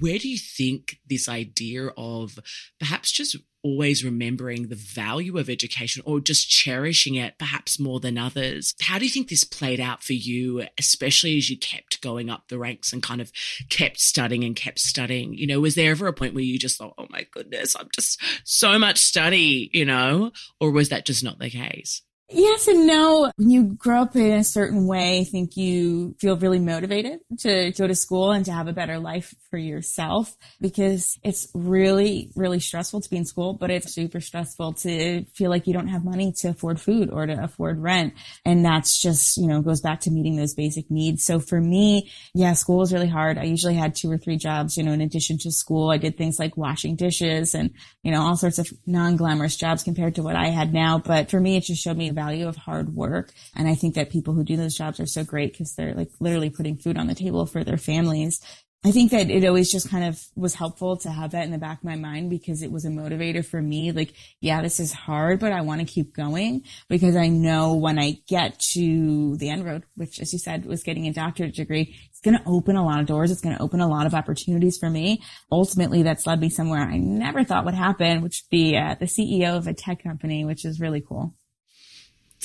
Where 0.00 0.18
do 0.18 0.28
you 0.28 0.38
think 0.38 0.98
this 1.08 1.28
idea 1.28 1.88
of 1.96 2.38
perhaps 2.78 3.12
just 3.12 3.36
always 3.62 4.04
remembering 4.04 4.68
the 4.68 4.76
value 4.76 5.38
of 5.38 5.48
education 5.48 6.02
or 6.04 6.20
just 6.20 6.48
cherishing 6.48 7.14
it 7.14 7.38
perhaps 7.38 7.78
more 7.78 8.00
than 8.00 8.18
others. 8.18 8.74
How 8.80 8.98
do 8.98 9.04
you 9.04 9.10
think 9.10 9.28
this 9.28 9.44
played 9.44 9.80
out 9.80 10.02
for 10.02 10.14
you, 10.14 10.66
especially 10.78 11.36
as 11.36 11.48
you 11.48 11.56
kept 11.56 12.00
going 12.02 12.28
up 12.28 12.48
the 12.48 12.58
ranks 12.58 12.92
and 12.92 13.02
kind 13.02 13.20
of 13.20 13.30
kept 13.68 14.00
studying 14.00 14.44
and 14.44 14.56
kept 14.56 14.80
studying? 14.80 15.34
You 15.34 15.46
know, 15.46 15.60
was 15.60 15.74
there 15.74 15.92
ever 15.92 16.06
a 16.08 16.12
point 16.12 16.34
where 16.34 16.42
you 16.42 16.58
just 16.58 16.78
thought, 16.78 16.94
oh 16.98 17.06
my 17.10 17.26
goodness, 17.30 17.76
I'm 17.76 17.88
just 17.94 18.20
so 18.44 18.78
much 18.78 18.98
study, 18.98 19.70
you 19.72 19.84
know, 19.84 20.32
or 20.60 20.70
was 20.70 20.88
that 20.88 21.06
just 21.06 21.22
not 21.22 21.38
the 21.38 21.50
case? 21.50 22.02
Yes 22.34 22.66
and 22.66 22.86
no. 22.86 23.30
When 23.36 23.50
you 23.50 23.64
grow 23.64 24.02
up 24.02 24.16
in 24.16 24.32
a 24.32 24.44
certain 24.44 24.86
way, 24.86 25.20
I 25.20 25.24
think 25.24 25.56
you 25.56 26.14
feel 26.18 26.36
really 26.36 26.58
motivated 26.58 27.20
to 27.40 27.72
go 27.72 27.86
to 27.86 27.94
school 27.94 28.30
and 28.32 28.44
to 28.46 28.52
have 28.52 28.68
a 28.68 28.72
better 28.72 28.98
life 28.98 29.34
for 29.50 29.58
yourself 29.58 30.34
because 30.58 31.18
it's 31.22 31.48
really, 31.52 32.30
really 32.34 32.58
stressful 32.58 33.02
to 33.02 33.10
be 33.10 33.18
in 33.18 33.26
school, 33.26 33.52
but 33.52 33.70
it's 33.70 33.92
super 33.92 34.20
stressful 34.20 34.72
to 34.74 35.24
feel 35.34 35.50
like 35.50 35.66
you 35.66 35.74
don't 35.74 35.88
have 35.88 36.04
money 36.04 36.32
to 36.38 36.48
afford 36.48 36.80
food 36.80 37.10
or 37.10 37.26
to 37.26 37.44
afford 37.44 37.78
rent. 37.78 38.14
And 38.46 38.64
that's 38.64 38.98
just, 38.98 39.36
you 39.36 39.46
know, 39.46 39.60
goes 39.60 39.82
back 39.82 40.00
to 40.00 40.10
meeting 40.10 40.36
those 40.36 40.54
basic 40.54 40.90
needs. 40.90 41.24
So 41.24 41.38
for 41.38 41.60
me, 41.60 42.10
yeah, 42.32 42.54
school 42.54 42.78
was 42.78 42.94
really 42.94 43.08
hard. 43.08 43.36
I 43.36 43.44
usually 43.44 43.74
had 43.74 43.94
two 43.94 44.10
or 44.10 44.16
three 44.16 44.38
jobs, 44.38 44.78
you 44.78 44.84
know, 44.84 44.92
in 44.92 45.02
addition 45.02 45.36
to 45.38 45.52
school. 45.52 45.90
I 45.90 45.98
did 45.98 46.16
things 46.16 46.38
like 46.38 46.56
washing 46.56 46.96
dishes 46.96 47.54
and, 47.54 47.72
you 48.02 48.10
know, 48.10 48.22
all 48.22 48.36
sorts 48.36 48.58
of 48.58 48.72
non-glamorous 48.86 49.56
jobs 49.56 49.82
compared 49.82 50.14
to 50.14 50.22
what 50.22 50.36
I 50.36 50.46
had 50.46 50.72
now. 50.72 50.98
But 50.98 51.30
for 51.30 51.38
me, 51.38 51.58
it 51.58 51.64
just 51.64 51.82
showed 51.82 51.98
me 51.98 52.08
the 52.08 52.21
value 52.22 52.48
of 52.48 52.56
hard 52.56 52.94
work. 52.94 53.32
And 53.56 53.68
I 53.68 53.74
think 53.74 53.94
that 53.94 54.10
people 54.10 54.34
who 54.34 54.44
do 54.44 54.56
those 54.56 54.76
jobs 54.76 55.00
are 55.00 55.06
so 55.06 55.24
great 55.24 55.52
because 55.52 55.74
they're 55.74 55.94
like 55.94 56.10
literally 56.20 56.50
putting 56.50 56.76
food 56.76 56.98
on 56.98 57.06
the 57.06 57.14
table 57.14 57.46
for 57.46 57.64
their 57.64 57.76
families. 57.76 58.40
I 58.84 58.90
think 58.90 59.12
that 59.12 59.30
it 59.30 59.44
always 59.44 59.70
just 59.70 59.88
kind 59.88 60.04
of 60.04 60.20
was 60.34 60.56
helpful 60.56 60.96
to 60.98 61.10
have 61.10 61.30
that 61.30 61.44
in 61.44 61.52
the 61.52 61.58
back 61.58 61.78
of 61.78 61.84
my 61.84 61.94
mind 61.94 62.30
because 62.30 62.62
it 62.62 62.72
was 62.72 62.84
a 62.84 62.88
motivator 62.88 63.46
for 63.46 63.62
me. 63.62 63.92
Like, 63.92 64.12
yeah, 64.40 64.60
this 64.60 64.80
is 64.80 64.92
hard, 64.92 65.38
but 65.38 65.52
I 65.52 65.60
want 65.60 65.80
to 65.80 65.86
keep 65.86 66.16
going 66.16 66.64
because 66.88 67.14
I 67.14 67.28
know 67.28 67.74
when 67.74 67.96
I 67.96 68.18
get 68.26 68.58
to 68.72 69.36
the 69.36 69.50
end 69.50 69.64
road, 69.64 69.84
which 69.94 70.18
as 70.20 70.32
you 70.32 70.40
said 70.40 70.66
was 70.66 70.82
getting 70.82 71.06
a 71.06 71.12
doctorate 71.12 71.54
degree, 71.54 71.96
it's 72.10 72.20
going 72.20 72.36
to 72.36 72.42
open 72.44 72.74
a 72.74 72.84
lot 72.84 72.98
of 72.98 73.06
doors. 73.06 73.30
It's 73.30 73.40
going 73.40 73.56
to 73.56 73.62
open 73.62 73.80
a 73.80 73.88
lot 73.88 74.06
of 74.06 74.14
opportunities 74.14 74.78
for 74.78 74.90
me. 74.90 75.22
Ultimately, 75.52 76.02
that's 76.02 76.26
led 76.26 76.40
me 76.40 76.48
somewhere 76.48 76.80
I 76.80 76.98
never 76.98 77.44
thought 77.44 77.64
would 77.64 77.74
happen, 77.74 78.20
which 78.20 78.42
would 78.44 78.50
be 78.50 78.76
uh, 78.76 78.96
the 78.98 79.06
CEO 79.06 79.56
of 79.56 79.68
a 79.68 79.74
tech 79.74 80.02
company, 80.02 80.44
which 80.44 80.64
is 80.64 80.80
really 80.80 81.00
cool. 81.00 81.36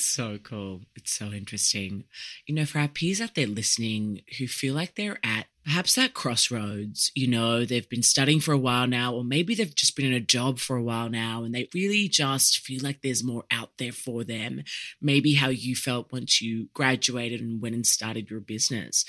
So 0.04 0.38
cool. 0.38 0.82
It's 0.96 1.12
so 1.12 1.26
interesting. 1.26 2.04
You 2.46 2.54
know, 2.54 2.64
for 2.64 2.78
our 2.78 2.88
peers 2.88 3.20
out 3.20 3.34
there 3.34 3.46
listening 3.46 4.22
who 4.38 4.46
feel 4.46 4.74
like 4.74 4.94
they're 4.94 5.18
at 5.24 5.46
perhaps 5.68 5.94
that 5.96 6.14
crossroads, 6.14 7.12
you 7.14 7.26
know, 7.26 7.62
they've 7.62 7.90
been 7.90 8.02
studying 8.02 8.40
for 8.40 8.52
a 8.52 8.58
while 8.58 8.86
now, 8.86 9.12
or 9.12 9.22
maybe 9.22 9.54
they've 9.54 9.74
just 9.74 9.94
been 9.94 10.06
in 10.06 10.14
a 10.14 10.20
job 10.20 10.58
for 10.58 10.76
a 10.76 10.82
while 10.82 11.10
now 11.10 11.44
and 11.44 11.54
they 11.54 11.68
really 11.74 12.08
just 12.08 12.60
feel 12.60 12.80
like 12.82 13.02
there's 13.02 13.22
more 13.22 13.44
out 13.50 13.72
there 13.76 13.92
for 13.92 14.24
them. 14.24 14.62
Maybe 15.02 15.34
how 15.34 15.50
you 15.50 15.76
felt 15.76 16.10
once 16.10 16.40
you 16.40 16.68
graduated 16.72 17.42
and 17.42 17.60
went 17.60 17.74
and 17.74 17.86
started 17.86 18.30
your 18.30 18.40
business. 18.40 19.04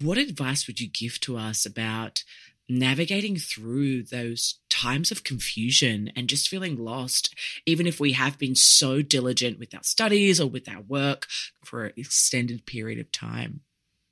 What 0.00 0.16
advice 0.16 0.68
would 0.68 0.78
you 0.78 0.88
give 0.88 1.18
to 1.22 1.36
us 1.36 1.66
about 1.66 2.22
navigating 2.68 3.36
through 3.36 4.04
those 4.04 4.58
times 4.70 5.10
of 5.10 5.24
confusion 5.24 6.10
and 6.16 6.28
just 6.28 6.48
feeling 6.48 6.76
lost, 6.76 7.34
even 7.66 7.86
if 7.86 8.00
we 8.00 8.12
have 8.12 8.38
been 8.38 8.54
so 8.54 9.02
diligent 9.02 9.58
with 9.58 9.74
our 9.74 9.82
studies 9.82 10.40
or 10.40 10.48
with 10.48 10.68
our 10.68 10.80
work 10.82 11.26
for 11.64 11.86
an 11.86 11.92
extended 11.96 12.66
period 12.66 12.98
of 12.98 13.10
time? 13.12 13.60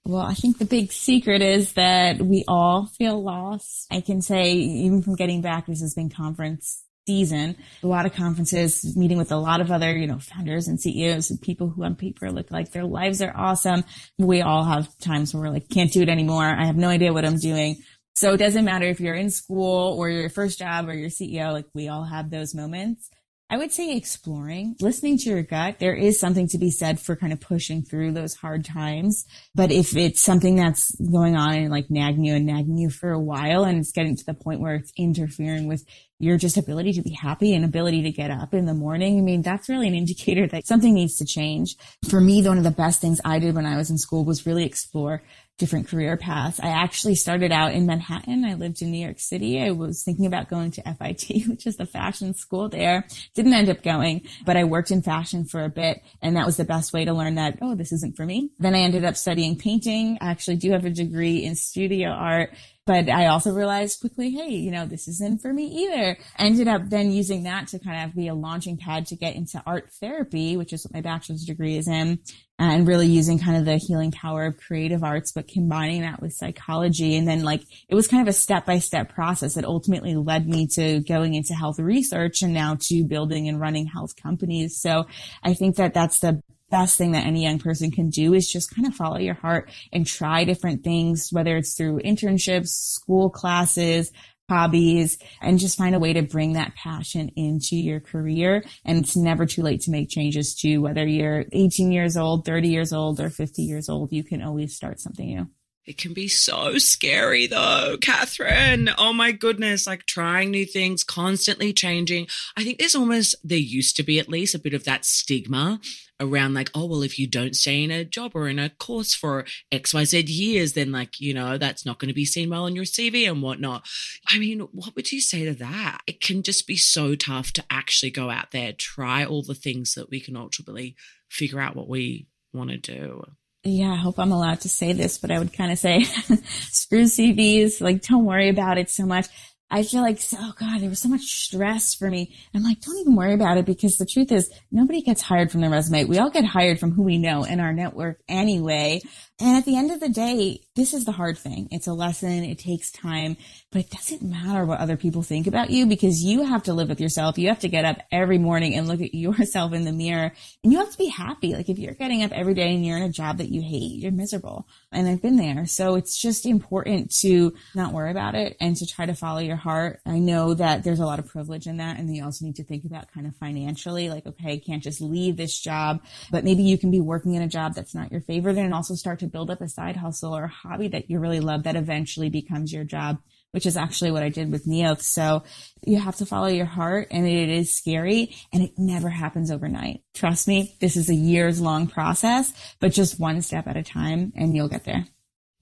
Well, 0.04 0.23
I 0.23 0.35
think 0.35 0.59
the 0.59 0.64
big 0.64 0.90
secret 0.90 1.42
is 1.42 1.75
that 1.75 2.21
we 2.21 2.44
all 2.49 2.87
feel 2.87 3.23
lost. 3.23 3.87
I 3.90 4.00
can 4.00 4.21
say, 4.21 4.52
even 4.52 5.02
from 5.02 5.14
getting 5.14 5.42
back, 5.42 5.66
this 5.66 5.80
has 5.80 5.94
been 5.94 6.11
conference 6.11 6.82
season, 7.06 7.56
a 7.82 7.87
lot 7.87 8.06
of 8.06 8.14
conferences, 8.14 8.97
meeting 8.97 9.18
with 9.18 9.32
a 9.32 9.37
lot 9.37 9.61
of 9.61 9.71
other, 9.71 9.97
you 9.97 10.06
know, 10.06 10.18
founders 10.18 10.68
and 10.68 10.80
CEOs 10.80 11.30
and 11.30 11.40
people 11.40 11.68
who 11.68 11.82
on 11.85 11.97
paper 11.97 12.30
look 12.30 12.50
like 12.50 12.71
their 12.71 12.85
lives 12.85 13.21
are 13.21 13.32
awesome. 13.37 13.85
We 14.18 14.40
all 14.40 14.64
have 14.64 14.97
times 14.99 15.35
where 15.35 15.42
we're 15.42 15.50
like, 15.50 15.68
can't 15.68 15.92
do 15.92 16.02
it 16.02 16.09
anymore. 16.09 16.44
I 16.44 16.64
have 16.64 16.76
no 16.76 16.88
idea 16.88 17.12
what 17.12 17.25
I'm 17.25 17.38
doing. 17.38 17.82
So 18.14 18.35
it 18.35 18.38
doesn't 18.38 18.64
matter 18.64 18.87
if 18.87 19.00
you're 19.00 19.14
in 19.14 19.31
school 19.31 19.97
or 19.99 20.09
your 20.11 20.28
first 20.28 20.59
job 20.59 20.88
or 20.88 20.95
your 20.95 21.11
CEO, 21.11 21.52
like 21.52 21.66
we 21.75 21.88
all 21.88 22.04
have 22.04 22.31
those 22.31 22.54
moments. 22.54 23.11
I 23.52 23.59
would 23.59 23.71
say 23.71 23.95
exploring, 23.95 24.76
listening 24.81 25.19
to 25.19 25.28
your 25.28 25.42
gut. 25.42 25.78
There 25.78 25.95
is 25.95 26.19
something 26.19 26.49
to 26.49 26.59
be 26.59 26.71
said 26.71 26.99
for 26.99 27.14
kind 27.16 27.35
of 27.35 27.40
pushing 27.40 27.83
through 27.83 28.12
those 28.12 28.35
hard 28.35 28.64
times. 28.64 29.26
But 29.54 29.71
if 29.71 29.95
it's 29.95 30.23
something 30.23 30.57
that's 30.57 30.95
going 30.99 31.37
on 31.37 31.52
and 31.57 31.71
like 31.71 31.90
nagging 31.90 32.25
you 32.25 32.35
and 32.35 32.47
nagging 32.47 32.78
you 32.78 32.88
for 32.88 33.11
a 33.11 33.21
while 33.21 33.64
and 33.64 33.78
it's 33.78 33.92
getting 33.92 34.16
to 34.16 34.25
the 34.25 34.33
point 34.33 34.61
where 34.61 34.76
it's 34.76 34.90
interfering 34.97 35.69
with 35.69 35.85
your 36.19 36.38
just 36.38 36.57
ability 36.57 36.95
to 36.95 37.02
be 37.02 37.11
happy 37.11 37.52
and 37.52 37.62
ability 37.62 38.00
to 38.04 38.11
get 38.11 38.31
up 38.31 38.54
in 38.54 38.64
the 38.64 38.73
morning, 38.73 39.19
I 39.19 39.21
mean, 39.21 39.42
that's 39.42 39.69
really 39.69 39.88
an 39.88 39.95
indicator 39.95 40.47
that 40.47 40.66
something 40.66 40.95
needs 40.95 41.19
to 41.19 41.26
change. 41.26 41.76
For 42.09 42.23
me, 42.23 42.42
one 42.47 42.57
of 42.57 42.64
the 42.64 42.71
best 42.71 43.02
things 43.02 43.21
I 43.23 43.38
did 43.38 43.54
when 43.54 43.66
I 43.66 43.76
was 43.76 43.90
in 43.90 43.99
school 43.99 44.25
was 44.25 44.47
really 44.47 44.64
explore 44.64 45.23
different 45.62 45.87
career 45.87 46.16
paths. 46.16 46.59
I 46.59 46.71
actually 46.71 47.14
started 47.14 47.52
out 47.52 47.73
in 47.73 47.87
Manhattan. 47.87 48.45
I 48.45 48.54
lived 48.54 48.83
in 48.83 48.90
New 48.90 48.99
York 48.99 49.21
City. 49.21 49.62
I 49.62 49.71
was 49.71 50.02
thinking 50.02 50.26
about 50.26 50.50
going 50.50 50.73
to 50.73 50.83
FIT, 50.83 51.47
which 51.47 51.69
is 51.69 51.76
the 51.76 51.87
fashion 51.87 52.35
school 52.35 52.69
there. 52.69 53.07
Didn't 53.37 53.54
end 53.54 53.69
up 53.69 53.81
going, 53.81 54.23
but 54.45 54.57
I 54.57 54.64
worked 54.64 54.90
in 54.90 55.02
fashion 55.02 55.45
for 55.45 55.62
a 55.62 55.69
bit 55.69 56.02
and 56.21 56.35
that 56.35 56.47
was 56.47 56.57
the 56.57 56.64
best 56.64 56.92
way 56.92 57.04
to 57.04 57.12
learn 57.12 57.37
that, 57.37 57.59
oh, 57.62 57.76
this 57.76 57.92
isn't 57.92 58.16
for 58.16 58.26
me. 58.26 58.50
Then 58.59 58.75
I 58.75 58.81
ended 58.81 59.04
up 59.04 59.16
studying 59.16 59.57
painting. 59.57 60.19
I 60.21 60.31
actually 60.33 60.57
do 60.57 60.73
have 60.73 60.85
a 60.85 60.90
degree 60.90 61.45
in 61.45 61.54
studio 61.54 62.09
art 62.11 62.50
but 62.85 63.09
I 63.09 63.26
also 63.26 63.52
realized 63.52 64.00
quickly, 64.00 64.31
hey, 64.31 64.50
you 64.50 64.73
know, 64.73 64.87
this 64.87 65.07
isn't 65.07 65.40
for 65.40 65.52
me 65.52 65.66
either. 65.66 66.19
I 66.37 66.47
ended 66.47 66.66
up 66.66 66.88
then 66.88 67.12
using 67.12 67.45
that 67.45 67.69
to 67.69 67.78
kind 67.78 68.09
of 68.09 68.16
be 68.16 68.26
a 68.26 68.35
launching 68.35 68.76
pad 68.76 69.07
to 69.07 69.16
get 69.16 69.37
into 69.37 69.62
art 69.64 69.92
therapy, 70.00 70.57
which 70.57 70.73
is 70.73 70.85
what 70.85 70.92
my 70.95 71.00
bachelor's 71.00 71.45
degree 71.45 71.76
is 71.76 71.87
in, 71.87 72.19
Uh, 72.62 72.75
and 72.75 72.87
really 72.87 73.09
using 73.09 73.40
kind 73.40 73.57
of 73.57 73.64
the 73.64 73.76
healing 73.76 74.12
power 74.12 74.45
of 74.45 74.57
creative 74.57 75.02
arts, 75.02 75.33
but 75.33 75.49
combining 75.49 76.02
that 76.02 76.23
with 76.23 76.33
psychology. 76.33 77.16
And 77.16 77.26
then 77.26 77.42
like, 77.42 77.62
it 77.88 77.97
was 77.97 78.07
kind 78.07 78.23
of 78.23 78.28
a 78.28 78.33
step 78.33 78.66
by 78.66 78.78
step 78.78 79.12
process 79.12 79.54
that 79.54 79.64
ultimately 79.64 80.14
led 80.14 80.47
me 80.47 80.69
to 80.75 81.00
going 81.00 81.35
into 81.35 81.54
health 81.54 81.81
research 81.81 82.40
and 82.40 82.54
now 82.54 82.76
to 82.83 83.02
building 83.02 83.49
and 83.49 83.59
running 83.59 83.87
health 83.87 84.14
companies. 84.14 84.81
So 84.81 85.09
I 85.42 85.54
think 85.54 85.75
that 85.75 85.92
that's 85.92 86.21
the 86.21 86.40
best 86.71 86.97
thing 86.97 87.12
that 87.12 87.26
any 87.26 87.42
young 87.42 87.59
person 87.59 87.90
can 87.90 88.11
do 88.11 88.33
is 88.33 88.49
just 88.49 88.73
kind 88.73 88.87
of 88.87 88.95
follow 88.95 89.19
your 89.19 89.35
heart 89.35 89.69
and 89.92 90.07
try 90.07 90.45
different 90.45 90.85
things, 90.85 91.31
whether 91.33 91.57
it's 91.57 91.75
through 91.75 91.99
internships, 92.02 92.69
school 92.69 93.28
classes, 93.28 94.12
hobbies, 94.49 95.19
and 95.41 95.59
just 95.59 95.79
find 95.79 95.95
a 95.95 95.99
way 95.99 96.13
to 96.13 96.23
bring 96.23 96.55
that 96.55 96.75
passion 96.75 97.31
into 97.37 97.77
your 97.77 98.01
career. 98.01 98.65
And 98.85 98.99
it's 98.99 99.17
never 99.17 99.47
too 99.47 99.63
late 99.63 99.81
to 99.83 99.91
make 99.91 100.11
changes 100.11 100.55
to 100.57 100.79
whether 100.79 101.07
you're 101.07 101.47
18 101.53 101.93
years 101.93 102.17
old, 102.17 102.45
30 102.45 102.69
years 102.69 102.93
old, 102.93 103.21
or 103.21 103.31
50 103.31 103.63
years 103.63 103.89
old. 103.89 104.13
You 104.13 104.25
can 104.25 104.43
always 104.43 104.75
start 104.75 105.01
something 105.01 105.27
new. 105.27 105.49
It 105.85 105.99
can 105.99 106.15
be 106.15 106.29
so 106.29 106.79
scary 106.79 107.49
though, 107.49 107.97
Katherine. 108.01 108.89
Oh 108.97 109.12
my 109.12 109.33
goodness, 109.33 109.85
like 109.85 110.07
trying 110.07 110.53
new 110.53 110.65
things, 110.65 111.03
constantly 111.03 111.73
changing. 111.73 112.29
I 112.57 112.62
think 112.62 112.79
there's 112.79 112.95
almost, 112.95 113.35
there 113.43 113.59
used 113.59 113.97
to 113.97 114.05
be 114.05 114.21
at 114.21 114.29
least 114.29 114.55
a 114.55 114.61
bit 114.61 114.75
of 114.75 114.85
that 114.85 115.05
stigma 115.05 115.81
around 116.21 116.55
like, 116.55 116.71
oh, 116.73 116.87
well, 116.87 117.03
if 117.03 117.19
you 117.19 117.27
don't 117.27 117.57
stay 117.57 117.83
in 117.83 117.91
a 117.91 118.05
job 118.05 118.31
or 118.37 118.49
in 118.49 118.61
a 118.61 118.71
course 118.71 119.12
for 119.12 119.45
XYZ 119.73 120.23
years, 120.29 120.75
then 120.75 120.93
like, 120.93 121.21
you 121.21 121.35
know, 121.35 121.59
that's 121.59 121.85
not 121.85 121.99
going 121.99 122.09
to 122.11 122.15
be 122.15 122.25
seen 122.25 122.51
well 122.51 122.67
on 122.67 122.77
your 122.77 122.85
CV 122.85 123.29
and 123.29 123.43
whatnot. 123.43 123.85
I 124.29 124.39
mean, 124.39 124.61
what 124.61 124.95
would 124.95 125.11
you 125.11 125.21
say 125.21 125.45
to 125.47 125.55
that? 125.55 126.03
It 126.07 126.21
can 126.21 126.45
just 126.45 126.69
be 126.69 126.77
so 126.77 127.17
tough 127.17 127.53
to 127.55 127.65
actually 127.71 128.12
go 128.12 128.31
out 128.31 128.53
there, 128.53 128.73
try 128.73 129.25
all 129.25 129.43
the 129.43 129.55
things 129.57 129.95
that 129.95 130.11
we 130.11 130.21
can 130.21 130.37
ultimately 130.37 130.95
figure 131.29 131.59
out 131.59 131.75
what 131.75 131.89
we 131.89 132.29
want 132.53 132.71
to 132.71 132.77
do 132.77 133.25
yeah, 133.64 133.92
I 133.92 133.97
hope 133.97 134.19
I'm 134.19 134.33
allowed 134.33 134.61
to 134.62 134.69
say 134.69 134.92
this, 134.92 135.19
but 135.19 135.31
I 135.31 135.38
would 135.38 135.52
kind 135.52 135.71
of 135.71 135.78
say 135.78 136.02
screw 136.71 137.04
CVs. 137.04 137.81
Like, 137.81 138.02
don't 138.02 138.25
worry 138.25 138.49
about 138.49 138.78
it 138.78 138.90
so 138.90 139.07
much. 139.07 139.26
I 139.71 139.85
feel 139.85 140.02
like, 140.02 140.21
oh 140.35 140.52
God, 140.59 140.81
there 140.81 140.90
was 140.90 140.99
so 140.99 141.09
much 141.09 141.23
stress 141.23 141.95
for 141.95 142.11
me. 142.11 142.37
I'm 142.54 142.62
like, 142.62 142.83
don't 142.83 142.99
even 142.99 143.16
worry 143.16 143.33
about 143.33 143.57
it 143.57 143.64
because 143.64 143.97
the 143.97 144.04
truth 144.04 144.31
is 144.31 144.52
nobody 144.71 145.00
gets 145.00 145.23
hired 145.23 145.50
from 145.50 145.62
their 145.62 145.71
resume. 145.71 146.04
We 146.04 146.19
all 146.19 146.28
get 146.28 146.45
hired 146.45 146.78
from 146.78 146.92
who 146.92 147.02
we 147.02 147.16
know 147.16 147.45
in 147.45 147.59
our 147.59 147.73
network 147.73 148.21
anyway. 148.28 149.00
And 149.43 149.57
at 149.57 149.65
the 149.65 149.77
end 149.77 149.91
of 149.91 149.99
the 149.99 150.09
day, 150.09 150.61
this 150.77 150.95
is 150.95 151.05
the 151.05 151.11
hard 151.11 151.37
thing. 151.37 151.67
It's 151.73 151.89
a 151.89 151.93
lesson. 151.93 152.45
It 152.45 152.61
takes 152.61 152.93
time, 152.93 153.37
but 153.73 153.81
it 153.81 153.91
doesn't 153.91 154.23
matter 154.23 154.65
what 154.65 154.79
other 154.79 154.97
people 154.97 155.25
think 155.25 155.49
about 155.49 155.71
you 155.71 155.85
because 155.85 156.23
you 156.23 156.45
have 156.45 156.63
to 156.63 156.73
live 156.73 156.89
with 156.89 157.01
yourself. 157.01 157.39
You 157.39 157.49
have 157.49 157.59
to 157.59 157.69
get 157.69 157.85
up 157.85 157.99
every 158.13 158.39
morning 158.39 158.77
and 158.77 158.87
look 158.87 159.01
at 159.01 159.15
yourself 159.23 159.73
in 159.73 159.85
the 159.85 159.91
mirror 159.91 160.33
and 160.63 160.73
you 160.73 160.79
have 160.79 160.93
to 160.93 160.97
be 160.97 161.09
happy. 161.09 161.55
Like 161.55 161.69
if 161.69 161.77
you're 161.77 161.95
getting 161.95 162.23
up 162.23 162.31
every 162.31 162.55
day 162.55 162.73
and 162.73 162.87
you're 162.87 162.97
in 162.97 163.03
a 163.03 163.11
job 163.11 163.39
that 163.39 163.51
you 163.51 163.63
hate, 163.63 163.99
you're 164.01 164.13
miserable. 164.13 164.69
And 164.93 165.09
I've 165.09 165.21
been 165.21 165.37
there. 165.37 165.67
So 165.67 165.97
it's 165.97 166.17
just 166.17 166.47
important 166.47 167.11
to 167.23 167.53
not 167.75 167.93
worry 167.93 168.13
about 168.13 168.37
it 168.37 168.57
and 168.61 168.77
to 168.77 168.87
try 168.87 169.07
to 169.07 169.15
follow 169.15 169.41
your 169.41 169.57
heart. 169.57 170.01
I 170.07 170.21
know 170.21 170.55
that 170.55 170.85
there's 170.85 171.01
a 171.01 171.07
lot 171.07 171.19
of 171.19 171.27
privilege 171.27 171.67
in 171.67 171.79
that. 171.79 171.99
And 171.99 172.15
you 172.15 172.23
also 172.23 172.45
need 172.45 172.57
to 172.57 172.65
think 172.65 172.85
about 172.85 173.11
kind 173.11 173.27
of 173.27 173.35
financially, 173.37 174.09
like, 174.09 174.25
okay, 174.25 174.53
I 174.53 174.59
can't 174.65 174.85
just 174.85 175.01
leave 175.01 175.37
this 175.37 175.59
job, 175.59 176.01
but 176.31 176.45
maybe 176.45 176.63
you 176.63 176.79
can 176.79 176.93
be 176.93 177.01
working 177.01 177.35
in 177.35 177.43
a 177.43 177.49
job 177.49 177.75
that's 177.75 177.95
not 177.95 178.13
your 178.13 178.21
favorite 178.21 178.57
and 178.57 178.73
also 178.73 178.95
start 178.95 179.19
to 179.19 179.32
build 179.33 179.51
up 179.51 179.61
a 179.61 179.69
side 179.69 179.97
hustle 179.97 180.37
or 180.37 180.45
a 180.45 180.49
hobby 180.49 180.89
that 180.89 181.11
you 181.11 181.19
really 181.19 181.41
love 181.41 181.65
that 181.65 181.77
eventually 181.77 182.29
becomes 182.29 182.73
your 182.73 182.85
job, 182.85 183.19
which 183.53 183.67
is 183.67 183.77
actually 183.77 184.11
what 184.11 184.23
I 184.23 184.29
did 184.29 184.53
with 184.53 184.67
Neolth. 184.67 185.03
So 185.03 185.43
you 185.85 185.99
have 185.99 186.17
to 186.17 186.27
follow 186.27 186.47
your 186.47 186.67
heart 186.67 187.09
and 187.11 187.27
it 187.27 187.49
is 187.49 187.77
scary 187.77 188.35
and 188.53 188.62
it 188.62 188.73
never 188.79 189.09
happens 189.09 189.51
overnight. 189.51 190.03
Trust 190.15 190.47
me, 190.47 190.77
this 190.81 190.97
is 190.97 191.09
a 191.09 191.15
years 191.15 191.61
long 191.61 191.87
process, 191.87 192.53
but 192.79 192.93
just 192.93 193.19
one 193.19 193.43
step 193.43 193.67
at 193.67 193.77
a 193.77 193.83
time 193.83 194.33
and 194.37 194.55
you'll 194.55 194.69
get 194.69 194.85
there. 194.85 195.07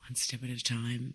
One 0.03 0.15
step 0.15 0.43
at 0.43 0.51
a 0.51 0.63
time. 0.63 1.15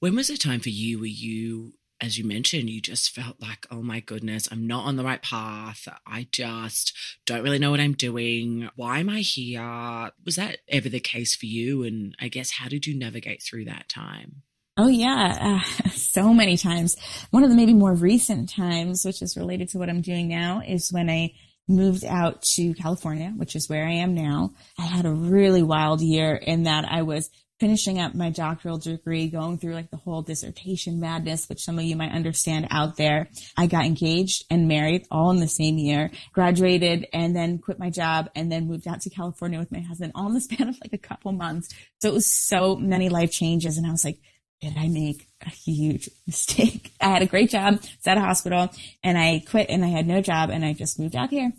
When 0.00 0.14
was 0.14 0.28
the 0.28 0.36
time 0.36 0.60
for 0.60 0.68
you 0.68 0.98
where 0.98 1.06
you 1.06 1.74
as 2.00 2.16
you 2.16 2.24
mentioned, 2.24 2.70
you 2.70 2.80
just 2.80 3.14
felt 3.14 3.40
like, 3.40 3.66
oh 3.70 3.82
my 3.82 4.00
goodness, 4.00 4.48
I'm 4.50 4.66
not 4.66 4.84
on 4.84 4.96
the 4.96 5.04
right 5.04 5.22
path. 5.22 5.88
I 6.06 6.28
just 6.30 6.96
don't 7.26 7.42
really 7.42 7.58
know 7.58 7.70
what 7.70 7.80
I'm 7.80 7.94
doing. 7.94 8.68
Why 8.76 9.00
am 9.00 9.08
I 9.08 9.20
here? 9.20 10.10
Was 10.24 10.36
that 10.36 10.58
ever 10.68 10.88
the 10.88 11.00
case 11.00 11.34
for 11.34 11.46
you? 11.46 11.82
And 11.82 12.16
I 12.20 12.28
guess, 12.28 12.52
how 12.52 12.68
did 12.68 12.86
you 12.86 12.96
navigate 12.96 13.42
through 13.42 13.64
that 13.64 13.88
time? 13.88 14.42
Oh 14.76 14.86
yeah, 14.86 15.60
uh, 15.60 15.88
so 15.90 16.32
many 16.32 16.56
times. 16.56 16.96
One 17.30 17.42
of 17.42 17.50
the 17.50 17.56
maybe 17.56 17.74
more 17.74 17.94
recent 17.94 18.48
times, 18.48 19.04
which 19.04 19.20
is 19.22 19.36
related 19.36 19.70
to 19.70 19.78
what 19.78 19.90
I'm 19.90 20.02
doing 20.02 20.28
now, 20.28 20.62
is 20.64 20.92
when 20.92 21.10
I 21.10 21.32
moved 21.66 22.04
out 22.04 22.42
to 22.54 22.74
California, 22.74 23.32
which 23.36 23.56
is 23.56 23.68
where 23.68 23.84
I 23.84 23.94
am 23.94 24.14
now. 24.14 24.54
I 24.78 24.82
had 24.82 25.04
a 25.04 25.12
really 25.12 25.62
wild 25.64 26.00
year 26.00 26.34
in 26.34 26.62
that 26.62 26.84
I 26.90 27.02
was 27.02 27.28
finishing 27.58 27.98
up 27.98 28.14
my 28.14 28.30
doctoral 28.30 28.78
degree, 28.78 29.28
going 29.28 29.58
through 29.58 29.74
like 29.74 29.90
the 29.90 29.96
whole 29.96 30.22
dissertation 30.22 31.00
madness, 31.00 31.48
which 31.48 31.62
some 31.62 31.78
of 31.78 31.84
you 31.84 31.96
might 31.96 32.12
understand 32.12 32.68
out 32.70 32.96
there. 32.96 33.28
I 33.56 33.66
got 33.66 33.84
engaged 33.84 34.44
and 34.50 34.68
married 34.68 35.06
all 35.10 35.30
in 35.30 35.40
the 35.40 35.48
same 35.48 35.78
year, 35.78 36.10
graduated 36.32 37.06
and 37.12 37.34
then 37.34 37.58
quit 37.58 37.78
my 37.78 37.90
job 37.90 38.30
and 38.34 38.50
then 38.50 38.68
moved 38.68 38.86
out 38.86 39.00
to 39.02 39.10
California 39.10 39.58
with 39.58 39.72
my 39.72 39.80
husband 39.80 40.12
all 40.14 40.28
in 40.28 40.34
the 40.34 40.40
span 40.48 40.68
of 40.68 40.78
like 40.80 40.92
a 40.92 40.98
couple 40.98 41.32
months. 41.32 41.68
So 42.00 42.08
it 42.08 42.14
was 42.14 42.30
so 42.30 42.76
many 42.76 43.08
life 43.08 43.32
changes. 43.32 43.76
And 43.76 43.86
I 43.86 43.90
was 43.90 44.04
like, 44.04 44.18
did 44.60 44.76
I 44.76 44.88
make 44.88 45.28
a 45.44 45.50
huge 45.50 46.08
mistake? 46.26 46.92
I 47.00 47.08
had 47.08 47.22
a 47.22 47.26
great 47.26 47.50
job, 47.50 47.80
was 47.80 48.06
at 48.06 48.18
a 48.18 48.20
hospital, 48.20 48.70
and 49.02 49.18
I 49.18 49.42
quit 49.48 49.68
and 49.68 49.84
I 49.84 49.88
had 49.88 50.06
no 50.06 50.20
job 50.20 50.50
and 50.50 50.64
I 50.64 50.72
just 50.72 50.98
moved 50.98 51.16
out 51.16 51.30
here. 51.30 51.52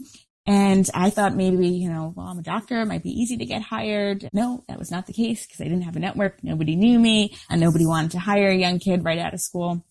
And 0.50 0.90
I 0.96 1.12
thought 1.12 1.36
maybe, 1.36 1.68
you 1.68 1.92
know, 1.92 2.12
well, 2.16 2.26
I'm 2.26 2.40
a 2.40 2.42
doctor. 2.42 2.82
It 2.82 2.88
might 2.88 3.04
be 3.04 3.12
easy 3.12 3.38
to 3.38 3.46
get 3.46 3.62
hired. 3.62 4.28
No, 4.34 4.64
that 4.68 4.80
was 4.80 4.90
not 4.90 5.06
the 5.06 5.14
case 5.14 5.46
because 5.46 5.62
I 5.62 5.66
didn't 5.66 5.84
have 5.84 5.96
a 5.96 6.00
network. 6.00 6.44
Nobody 6.44 6.76
knew 6.76 6.98
me 6.98 7.38
and 7.52 7.62
nobody 7.62 7.86
wanted 7.86 8.10
to 8.12 8.20
hire 8.20 8.50
a 8.50 8.56
young 8.56 8.80
kid 8.80 9.06
right 9.06 9.20
out 9.20 9.36
of 9.36 9.42
school. 9.42 9.86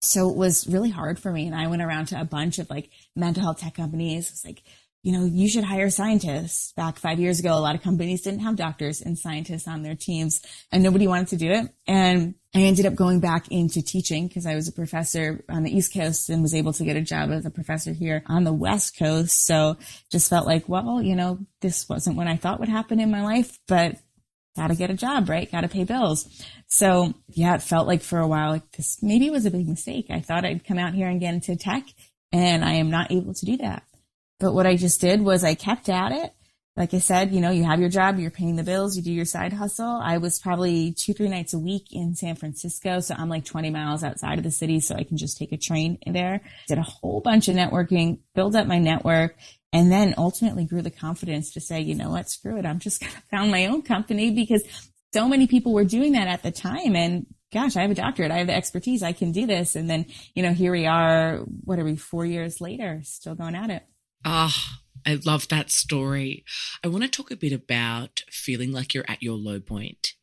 So 0.00 0.30
it 0.30 0.36
was 0.36 0.68
really 0.68 0.90
hard 0.90 1.18
for 1.18 1.32
me. 1.32 1.48
And 1.48 1.56
I 1.56 1.66
went 1.66 1.82
around 1.82 2.06
to 2.06 2.20
a 2.20 2.24
bunch 2.24 2.60
of 2.60 2.70
like 2.70 2.90
mental 3.16 3.42
health 3.42 3.58
tech 3.58 3.74
companies. 3.74 4.30
It's 4.30 4.44
like, 4.44 4.62
you 5.08 5.18
know, 5.18 5.24
you 5.24 5.48
should 5.48 5.64
hire 5.64 5.88
scientists. 5.88 6.72
Back 6.72 6.98
five 6.98 7.18
years 7.18 7.40
ago, 7.40 7.54
a 7.54 7.64
lot 7.64 7.74
of 7.74 7.80
companies 7.80 8.20
didn't 8.20 8.40
have 8.40 8.56
doctors 8.56 9.00
and 9.00 9.18
scientists 9.18 9.66
on 9.66 9.82
their 9.82 9.94
teams 9.94 10.42
and 10.70 10.82
nobody 10.82 11.06
wanted 11.06 11.28
to 11.28 11.38
do 11.38 11.50
it. 11.50 11.72
And 11.86 12.34
I 12.54 12.58
ended 12.58 12.84
up 12.84 12.94
going 12.94 13.18
back 13.18 13.50
into 13.50 13.80
teaching 13.80 14.28
because 14.28 14.44
I 14.44 14.54
was 14.54 14.68
a 14.68 14.72
professor 14.72 15.42
on 15.48 15.62
the 15.62 15.74
East 15.74 15.94
Coast 15.94 16.28
and 16.28 16.42
was 16.42 16.54
able 16.54 16.74
to 16.74 16.84
get 16.84 16.98
a 16.98 17.00
job 17.00 17.30
as 17.30 17.46
a 17.46 17.50
professor 17.50 17.94
here 17.94 18.22
on 18.26 18.44
the 18.44 18.52
West 18.52 18.98
Coast. 18.98 19.46
So 19.46 19.78
just 20.12 20.28
felt 20.28 20.46
like, 20.46 20.68
well, 20.68 21.00
you 21.00 21.16
know, 21.16 21.38
this 21.62 21.88
wasn't 21.88 22.16
what 22.16 22.26
I 22.26 22.36
thought 22.36 22.60
would 22.60 22.68
happen 22.68 23.00
in 23.00 23.10
my 23.10 23.22
life, 23.22 23.58
but 23.66 23.96
gotta 24.56 24.74
get 24.74 24.90
a 24.90 24.94
job, 24.94 25.30
right? 25.30 25.50
Gotta 25.50 25.68
pay 25.68 25.84
bills. 25.84 26.28
So 26.66 27.14
yeah, 27.28 27.54
it 27.54 27.62
felt 27.62 27.86
like 27.86 28.02
for 28.02 28.18
a 28.18 28.28
while, 28.28 28.50
like 28.50 28.72
this 28.72 29.02
maybe 29.02 29.30
was 29.30 29.46
a 29.46 29.50
big 29.50 29.70
mistake. 29.70 30.08
I 30.10 30.20
thought 30.20 30.44
I'd 30.44 30.66
come 30.66 30.78
out 30.78 30.92
here 30.92 31.08
and 31.08 31.18
get 31.18 31.32
into 31.32 31.56
tech 31.56 31.86
and 32.30 32.62
I 32.62 32.74
am 32.74 32.90
not 32.90 33.10
able 33.10 33.32
to 33.32 33.46
do 33.46 33.56
that. 33.56 33.84
But 34.40 34.54
what 34.54 34.66
I 34.66 34.76
just 34.76 35.00
did 35.00 35.20
was 35.20 35.44
I 35.44 35.54
kept 35.54 35.88
at 35.88 36.12
it. 36.12 36.32
Like 36.76 36.94
I 36.94 37.00
said, 37.00 37.32
you 37.32 37.40
know, 37.40 37.50
you 37.50 37.64
have 37.64 37.80
your 37.80 37.88
job, 37.88 38.20
you're 38.20 38.30
paying 38.30 38.54
the 38.54 38.62
bills, 38.62 38.96
you 38.96 39.02
do 39.02 39.12
your 39.12 39.24
side 39.24 39.52
hustle. 39.52 40.00
I 40.00 40.18
was 40.18 40.38
probably 40.38 40.92
two, 40.92 41.12
three 41.12 41.28
nights 41.28 41.52
a 41.52 41.58
week 41.58 41.88
in 41.90 42.14
San 42.14 42.36
Francisco. 42.36 43.00
So 43.00 43.16
I'm 43.18 43.28
like 43.28 43.44
20 43.44 43.70
miles 43.70 44.04
outside 44.04 44.38
of 44.38 44.44
the 44.44 44.52
city. 44.52 44.78
So 44.78 44.94
I 44.94 45.02
can 45.02 45.16
just 45.16 45.38
take 45.38 45.50
a 45.50 45.56
train 45.56 45.98
there. 46.06 46.40
Did 46.68 46.78
a 46.78 46.82
whole 46.82 47.20
bunch 47.20 47.48
of 47.48 47.56
networking, 47.56 48.20
build 48.36 48.54
up 48.54 48.68
my 48.68 48.78
network, 48.78 49.36
and 49.72 49.90
then 49.90 50.14
ultimately 50.16 50.66
grew 50.66 50.82
the 50.82 50.90
confidence 50.92 51.52
to 51.54 51.60
say, 51.60 51.80
you 51.80 51.96
know 51.96 52.10
what, 52.10 52.30
screw 52.30 52.58
it. 52.58 52.64
I'm 52.64 52.78
just 52.78 53.00
going 53.00 53.12
to 53.12 53.22
found 53.28 53.50
my 53.50 53.66
own 53.66 53.82
company 53.82 54.30
because 54.30 54.62
so 55.12 55.28
many 55.28 55.48
people 55.48 55.72
were 55.72 55.84
doing 55.84 56.12
that 56.12 56.28
at 56.28 56.44
the 56.44 56.52
time. 56.52 56.94
And 56.94 57.26
gosh, 57.52 57.76
I 57.76 57.82
have 57.82 57.90
a 57.90 57.94
doctorate. 57.94 58.30
I 58.30 58.38
have 58.38 58.46
the 58.46 58.54
expertise. 58.54 59.02
I 59.02 59.12
can 59.12 59.32
do 59.32 59.46
this. 59.46 59.74
And 59.74 59.90
then, 59.90 60.06
you 60.32 60.44
know, 60.44 60.52
here 60.52 60.70
we 60.70 60.86
are, 60.86 61.38
what 61.64 61.80
are 61.80 61.84
we, 61.84 61.96
four 61.96 62.24
years 62.24 62.60
later, 62.60 63.00
still 63.02 63.34
going 63.34 63.56
at 63.56 63.70
it. 63.70 63.82
Ah, 64.24 64.54
oh, 64.54 65.00
I 65.06 65.18
love 65.24 65.48
that 65.48 65.70
story. 65.70 66.44
I 66.84 66.88
want 66.88 67.04
to 67.04 67.10
talk 67.10 67.30
a 67.30 67.36
bit 67.36 67.52
about 67.52 68.22
feeling 68.30 68.72
like 68.72 68.94
you're 68.94 69.08
at 69.08 69.22
your 69.22 69.36
low 69.36 69.60
point 69.60 70.14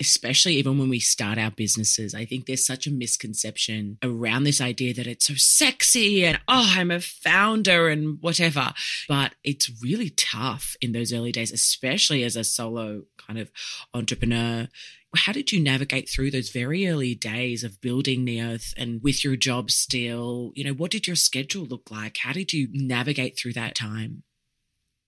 especially 0.00 0.54
even 0.54 0.78
when 0.78 0.88
we 0.88 0.98
start 0.98 1.38
our 1.38 1.50
businesses. 1.50 2.14
I 2.14 2.24
think 2.24 2.46
there's 2.46 2.66
such 2.66 2.86
a 2.86 2.90
misconception 2.90 3.98
around 4.02 4.44
this 4.44 4.60
idea 4.60 4.94
that 4.94 5.06
it's 5.06 5.26
so 5.26 5.34
sexy 5.36 6.24
and, 6.24 6.40
oh, 6.48 6.72
I'm 6.74 6.90
a 6.90 7.00
founder 7.00 7.88
and 7.88 8.18
whatever. 8.20 8.72
But 9.08 9.34
it's 9.44 9.70
really 9.82 10.10
tough 10.10 10.74
in 10.80 10.92
those 10.92 11.12
early 11.12 11.32
days, 11.32 11.52
especially 11.52 12.24
as 12.24 12.34
a 12.34 12.44
solo 12.44 13.02
kind 13.18 13.38
of 13.38 13.50
entrepreneur. 13.92 14.68
How 15.16 15.32
did 15.32 15.50
you 15.50 15.60
navigate 15.60 16.08
through 16.08 16.30
those 16.30 16.50
very 16.50 16.86
early 16.86 17.14
days 17.14 17.64
of 17.64 17.80
building 17.80 18.24
Neolth 18.24 18.72
and 18.76 19.02
with 19.02 19.24
your 19.24 19.36
job 19.36 19.70
still? 19.70 20.52
You 20.54 20.64
know, 20.64 20.72
what 20.72 20.92
did 20.92 21.06
your 21.06 21.16
schedule 21.16 21.64
look 21.64 21.90
like? 21.90 22.18
How 22.18 22.32
did 22.32 22.52
you 22.52 22.68
navigate 22.72 23.36
through 23.36 23.54
that 23.54 23.74
time? 23.74 24.22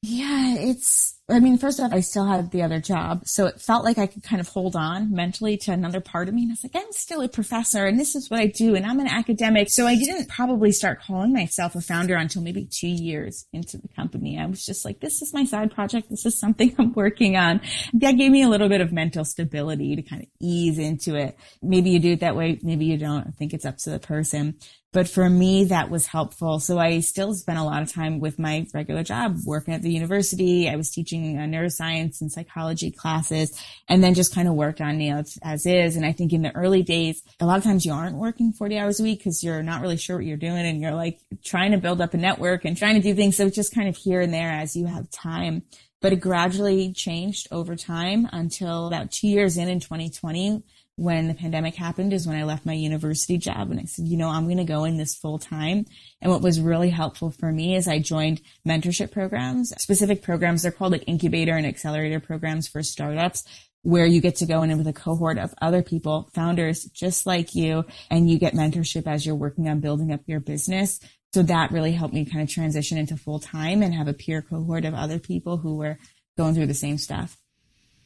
Yeah, 0.02 0.56
it's, 0.58 1.20
I 1.32 1.40
mean, 1.40 1.56
first 1.56 1.80
off, 1.80 1.92
I 1.92 2.00
still 2.00 2.26
had 2.26 2.50
the 2.50 2.62
other 2.62 2.78
job. 2.78 3.22
So 3.26 3.46
it 3.46 3.60
felt 3.60 3.84
like 3.84 3.96
I 3.96 4.06
could 4.06 4.22
kind 4.22 4.40
of 4.40 4.48
hold 4.48 4.76
on 4.76 5.12
mentally 5.12 5.56
to 5.58 5.72
another 5.72 6.00
part 6.00 6.28
of 6.28 6.34
me. 6.34 6.42
And 6.42 6.50
I 6.50 6.54
was 6.54 6.62
like, 6.62 6.76
I'm 6.76 6.92
still 6.92 7.22
a 7.22 7.28
professor 7.28 7.86
and 7.86 7.98
this 7.98 8.14
is 8.14 8.28
what 8.28 8.40
I 8.40 8.46
do. 8.46 8.74
And 8.74 8.84
I'm 8.84 9.00
an 9.00 9.06
academic. 9.06 9.70
So 9.70 9.86
I 9.86 9.96
didn't 9.96 10.28
probably 10.28 10.72
start 10.72 11.00
calling 11.02 11.32
myself 11.32 11.74
a 11.74 11.80
founder 11.80 12.14
until 12.16 12.42
maybe 12.42 12.68
two 12.70 12.88
years 12.88 13.46
into 13.52 13.78
the 13.78 13.88
company. 13.88 14.38
I 14.38 14.46
was 14.46 14.64
just 14.64 14.84
like, 14.84 15.00
this 15.00 15.22
is 15.22 15.32
my 15.32 15.44
side 15.44 15.74
project. 15.74 16.10
This 16.10 16.26
is 16.26 16.38
something 16.38 16.74
I'm 16.78 16.92
working 16.92 17.36
on. 17.36 17.60
That 17.94 18.12
gave 18.12 18.30
me 18.30 18.42
a 18.42 18.48
little 18.48 18.68
bit 18.68 18.82
of 18.82 18.92
mental 18.92 19.24
stability 19.24 19.96
to 19.96 20.02
kind 20.02 20.22
of 20.22 20.28
ease 20.40 20.78
into 20.78 21.14
it. 21.14 21.38
Maybe 21.62 21.90
you 21.90 21.98
do 21.98 22.12
it 22.12 22.20
that 22.20 22.36
way. 22.36 22.58
Maybe 22.62 22.84
you 22.84 22.98
don't. 22.98 23.26
I 23.26 23.30
think 23.30 23.54
it's 23.54 23.64
up 23.64 23.78
to 23.78 23.90
the 23.90 23.98
person. 23.98 24.58
But 24.92 25.08
for 25.08 25.28
me, 25.28 25.64
that 25.64 25.88
was 25.88 26.06
helpful. 26.06 26.60
So 26.60 26.78
I 26.78 27.00
still 27.00 27.34
spent 27.34 27.58
a 27.58 27.64
lot 27.64 27.82
of 27.82 27.90
time 27.90 28.20
with 28.20 28.38
my 28.38 28.66
regular 28.74 29.02
job 29.02 29.38
working 29.46 29.72
at 29.72 29.80
the 29.80 29.90
university. 29.90 30.68
I 30.68 30.76
was 30.76 30.90
teaching 30.90 31.21
uh, 31.22 31.42
neuroscience 31.42 32.20
and 32.20 32.30
psychology 32.30 32.90
classes 32.90 33.58
and 33.88 34.02
then 34.02 34.14
just 34.14 34.34
kind 34.34 34.48
of 34.48 34.54
worked 34.54 34.80
on 34.80 34.98
nails 34.98 35.38
as 35.42 35.66
is. 35.66 35.96
And 35.96 36.04
I 36.04 36.12
think 36.12 36.32
in 36.32 36.42
the 36.42 36.54
early 36.54 36.82
days, 36.82 37.22
a 37.40 37.46
lot 37.46 37.58
of 37.58 37.64
times 37.64 37.86
you 37.86 37.92
aren't 37.92 38.16
working 38.16 38.52
40 38.52 38.78
hours 38.78 39.00
a 39.00 39.02
week 39.02 39.20
because 39.20 39.42
you're 39.42 39.62
not 39.62 39.80
really 39.80 39.96
sure 39.96 40.16
what 40.16 40.24
you're 40.24 40.36
doing 40.36 40.66
and 40.66 40.80
you're 40.80 40.94
like 40.94 41.20
trying 41.44 41.72
to 41.72 41.78
build 41.78 42.00
up 42.00 42.14
a 42.14 42.16
network 42.16 42.64
and 42.64 42.76
trying 42.76 42.94
to 42.94 43.00
do 43.00 43.14
things. 43.14 43.36
So 43.36 43.46
it's 43.46 43.56
just 43.56 43.74
kind 43.74 43.88
of 43.88 43.96
here 43.96 44.20
and 44.20 44.32
there 44.32 44.50
as 44.50 44.76
you 44.76 44.86
have 44.86 45.10
time. 45.10 45.62
But 46.00 46.12
it 46.12 46.16
gradually 46.16 46.92
changed 46.92 47.46
over 47.52 47.76
time 47.76 48.28
until 48.32 48.88
about 48.88 49.12
two 49.12 49.28
years 49.28 49.56
in 49.56 49.68
in 49.68 49.78
2020 49.78 50.64
when 51.02 51.26
the 51.26 51.34
pandemic 51.34 51.74
happened 51.74 52.12
is 52.12 52.28
when 52.28 52.36
I 52.36 52.44
left 52.44 52.64
my 52.64 52.74
university 52.74 53.36
job 53.36 53.72
and 53.72 53.80
I 53.80 53.84
said, 53.84 54.06
you 54.06 54.16
know, 54.16 54.28
I'm 54.28 54.44
going 54.44 54.58
to 54.58 54.64
go 54.64 54.84
in 54.84 54.98
this 54.98 55.16
full 55.16 55.36
time. 55.36 55.84
And 56.20 56.30
what 56.30 56.42
was 56.42 56.60
really 56.60 56.90
helpful 56.90 57.32
for 57.32 57.50
me 57.50 57.74
is 57.74 57.88
I 57.88 57.98
joined 57.98 58.40
mentorship 58.66 59.10
programs, 59.10 59.74
specific 59.82 60.22
programs. 60.22 60.62
They're 60.62 60.70
called 60.70 60.92
like 60.92 61.08
incubator 61.08 61.56
and 61.56 61.66
accelerator 61.66 62.20
programs 62.20 62.68
for 62.68 62.84
startups 62.84 63.42
where 63.82 64.06
you 64.06 64.20
get 64.20 64.36
to 64.36 64.46
go 64.46 64.62
in 64.62 64.78
with 64.78 64.86
a 64.86 64.92
cohort 64.92 65.38
of 65.38 65.52
other 65.60 65.82
people, 65.82 66.30
founders 66.34 66.84
just 66.84 67.26
like 67.26 67.56
you, 67.56 67.84
and 68.08 68.30
you 68.30 68.38
get 68.38 68.54
mentorship 68.54 69.08
as 69.08 69.26
you're 69.26 69.34
working 69.34 69.68
on 69.68 69.80
building 69.80 70.12
up 70.12 70.20
your 70.26 70.38
business. 70.38 71.00
So 71.34 71.42
that 71.42 71.72
really 71.72 71.92
helped 71.92 72.14
me 72.14 72.24
kind 72.24 72.42
of 72.42 72.48
transition 72.48 72.96
into 72.96 73.16
full 73.16 73.40
time 73.40 73.82
and 73.82 73.92
have 73.92 74.06
a 74.06 74.12
peer 74.12 74.40
cohort 74.40 74.84
of 74.84 74.94
other 74.94 75.18
people 75.18 75.56
who 75.56 75.76
were 75.78 75.98
going 76.38 76.54
through 76.54 76.66
the 76.66 76.74
same 76.74 76.96
stuff. 76.96 77.36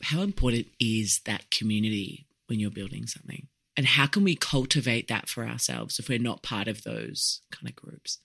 How 0.00 0.22
important 0.22 0.68
is 0.80 1.20
that 1.26 1.50
community 1.50 2.25
when 2.46 2.60
you're 2.60 2.70
building 2.70 3.06
something? 3.06 3.48
And 3.76 3.86
how 3.86 4.06
can 4.06 4.24
we 4.24 4.36
cultivate 4.36 5.08
that 5.08 5.28
for 5.28 5.46
ourselves 5.46 5.98
if 5.98 6.08
we're 6.08 6.18
not 6.18 6.42
part 6.42 6.66
of 6.66 6.82
those 6.82 7.42
kind 7.50 7.68
of 7.68 7.76
groups? 7.76 8.18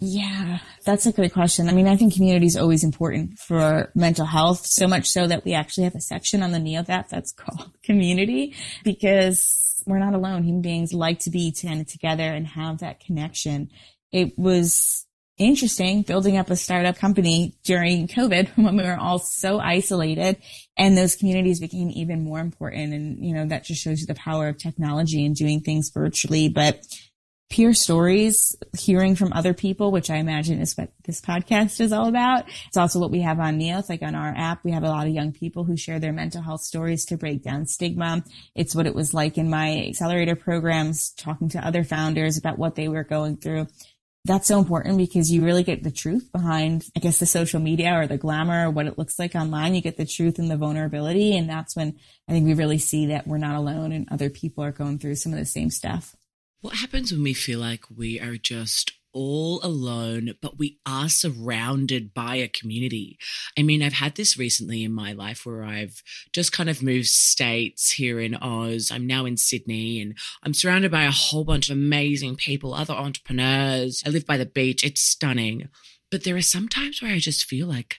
Yeah, 0.00 0.60
that's 0.84 1.06
a 1.06 1.12
good 1.12 1.32
question. 1.32 1.68
I 1.68 1.72
mean, 1.72 1.88
I 1.88 1.96
think 1.96 2.14
community 2.14 2.46
is 2.46 2.56
always 2.56 2.84
important 2.84 3.38
for 3.38 3.90
mental 3.96 4.26
health, 4.26 4.64
so 4.64 4.86
much 4.86 5.08
so 5.08 5.26
that 5.26 5.44
we 5.44 5.54
actually 5.54 5.84
have 5.84 5.96
a 5.96 6.00
section 6.00 6.42
on 6.42 6.52
the 6.52 6.58
Neolth 6.58 6.88
app 6.88 7.08
that's 7.08 7.32
called 7.36 7.72
community 7.82 8.54
because 8.84 9.82
we're 9.86 9.98
not 9.98 10.14
alone. 10.14 10.44
Human 10.44 10.62
beings 10.62 10.92
like 10.92 11.20
to 11.20 11.30
be 11.30 11.50
together 11.50 12.22
and 12.22 12.46
have 12.46 12.78
that 12.78 13.00
connection. 13.00 13.70
It 14.12 14.38
was 14.38 15.04
interesting 15.38 16.02
building 16.02 16.36
up 16.36 16.50
a 16.50 16.56
startup 16.56 16.98
company 16.98 17.54
during 17.64 18.08
COVID 18.08 18.48
when 18.56 18.76
we 18.76 18.82
were 18.82 18.98
all 18.98 19.18
so 19.18 19.58
isolated 19.58 20.36
and 20.76 20.96
those 20.96 21.16
communities 21.16 21.60
became 21.60 21.90
even 21.90 22.24
more 22.24 22.40
important. 22.40 22.92
And, 22.92 23.24
you 23.24 23.34
know, 23.34 23.46
that 23.46 23.64
just 23.64 23.82
shows 23.82 24.00
you 24.00 24.06
the 24.06 24.14
power 24.14 24.48
of 24.48 24.58
technology 24.58 25.24
and 25.24 25.34
doing 25.34 25.60
things 25.60 25.90
virtually. 25.90 26.48
But 26.48 26.84
peer 27.50 27.72
stories, 27.72 28.56
hearing 28.78 29.16
from 29.16 29.32
other 29.32 29.54
people, 29.54 29.90
which 29.90 30.10
I 30.10 30.16
imagine 30.16 30.60
is 30.60 30.76
what 30.76 30.92
this 31.04 31.20
podcast 31.20 31.80
is 31.80 31.92
all 31.92 32.08
about. 32.08 32.44
It's 32.66 32.76
also 32.76 32.98
what 32.98 33.10
we 33.10 33.22
have 33.22 33.40
on 33.40 33.58
Neolth, 33.58 33.88
like 33.88 34.02
on 34.02 34.14
our 34.14 34.34
app. 34.36 34.64
We 34.64 34.72
have 34.72 34.84
a 34.84 34.88
lot 34.88 35.06
of 35.06 35.14
young 35.14 35.32
people 35.32 35.64
who 35.64 35.76
share 35.76 35.98
their 35.98 36.12
mental 36.12 36.42
health 36.42 36.60
stories 36.60 37.06
to 37.06 37.16
break 37.16 37.42
down 37.42 37.66
stigma. 37.66 38.22
It's 38.54 38.74
what 38.74 38.86
it 38.86 38.94
was 38.94 39.14
like 39.14 39.38
in 39.38 39.48
my 39.48 39.86
accelerator 39.88 40.36
programs, 40.36 41.10
talking 41.12 41.48
to 41.50 41.66
other 41.66 41.84
founders 41.84 42.36
about 42.36 42.58
what 42.58 42.74
they 42.74 42.88
were 42.88 43.04
going 43.04 43.38
through 43.38 43.66
that's 44.28 44.46
so 44.46 44.58
important 44.58 44.98
because 44.98 45.32
you 45.32 45.44
really 45.44 45.64
get 45.64 45.82
the 45.82 45.90
truth 45.90 46.30
behind, 46.30 46.86
I 46.94 47.00
guess, 47.00 47.18
the 47.18 47.26
social 47.26 47.58
media 47.58 47.98
or 47.98 48.06
the 48.06 48.18
glamour 48.18 48.68
or 48.68 48.70
what 48.70 48.86
it 48.86 48.98
looks 48.98 49.18
like 49.18 49.34
online. 49.34 49.74
You 49.74 49.80
get 49.80 49.96
the 49.96 50.06
truth 50.06 50.38
and 50.38 50.50
the 50.50 50.56
vulnerability. 50.56 51.36
And 51.36 51.48
that's 51.50 51.74
when 51.74 51.96
I 52.28 52.32
think 52.32 52.46
we 52.46 52.54
really 52.54 52.78
see 52.78 53.06
that 53.06 53.26
we're 53.26 53.38
not 53.38 53.56
alone 53.56 53.90
and 53.90 54.06
other 54.10 54.30
people 54.30 54.62
are 54.62 54.70
going 54.70 54.98
through 54.98 55.16
some 55.16 55.32
of 55.32 55.38
the 55.38 55.46
same 55.46 55.70
stuff. 55.70 56.14
What 56.60 56.74
happens 56.74 57.10
when 57.10 57.22
we 57.22 57.34
feel 57.34 57.58
like 57.58 57.84
we 57.94 58.20
are 58.20 58.36
just 58.36 58.92
all 59.12 59.60
alone, 59.62 60.34
but 60.40 60.58
we 60.58 60.78
are 60.86 61.08
surrounded 61.08 62.12
by 62.14 62.36
a 62.36 62.48
community. 62.48 63.18
I 63.58 63.62
mean, 63.62 63.82
I've 63.82 63.94
had 63.94 64.14
this 64.14 64.38
recently 64.38 64.84
in 64.84 64.92
my 64.92 65.12
life 65.12 65.44
where 65.44 65.62
I've 65.62 66.02
just 66.32 66.52
kind 66.52 66.68
of 66.68 66.82
moved 66.82 67.06
states 67.06 67.92
here 67.92 68.20
in 68.20 68.34
Oz. 68.36 68.90
I'm 68.92 69.06
now 69.06 69.24
in 69.24 69.36
Sydney 69.36 70.00
and 70.00 70.16
I'm 70.42 70.54
surrounded 70.54 70.90
by 70.90 71.04
a 71.04 71.10
whole 71.10 71.44
bunch 71.44 71.70
of 71.70 71.76
amazing 71.76 72.36
people, 72.36 72.74
other 72.74 72.94
entrepreneurs. 72.94 74.02
I 74.06 74.10
live 74.10 74.26
by 74.26 74.36
the 74.36 74.46
beach. 74.46 74.84
It's 74.84 75.00
stunning. 75.00 75.68
But 76.10 76.24
there 76.24 76.36
are 76.36 76.42
some 76.42 76.68
times 76.68 77.02
where 77.02 77.12
I 77.12 77.18
just 77.18 77.44
feel 77.44 77.66
like 77.66 77.96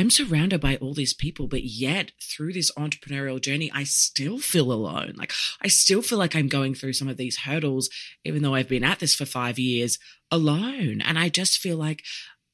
I'm 0.00 0.08
surrounded 0.08 0.62
by 0.62 0.76
all 0.76 0.94
these 0.94 1.12
people, 1.12 1.46
but 1.46 1.64
yet 1.64 2.12
through 2.22 2.54
this 2.54 2.70
entrepreneurial 2.72 3.38
journey, 3.38 3.70
I 3.74 3.84
still 3.84 4.38
feel 4.38 4.72
alone. 4.72 5.12
Like 5.14 5.30
I 5.60 5.68
still 5.68 6.00
feel 6.00 6.16
like 6.16 6.34
I'm 6.34 6.48
going 6.48 6.74
through 6.74 6.94
some 6.94 7.06
of 7.08 7.18
these 7.18 7.40
hurdles, 7.40 7.90
even 8.24 8.40
though 8.40 8.54
I've 8.54 8.68
been 8.68 8.82
at 8.82 9.00
this 9.00 9.14
for 9.14 9.26
five 9.26 9.58
years 9.58 9.98
alone. 10.30 11.02
And 11.02 11.18
I 11.18 11.28
just 11.28 11.58
feel 11.58 11.76
like 11.76 12.02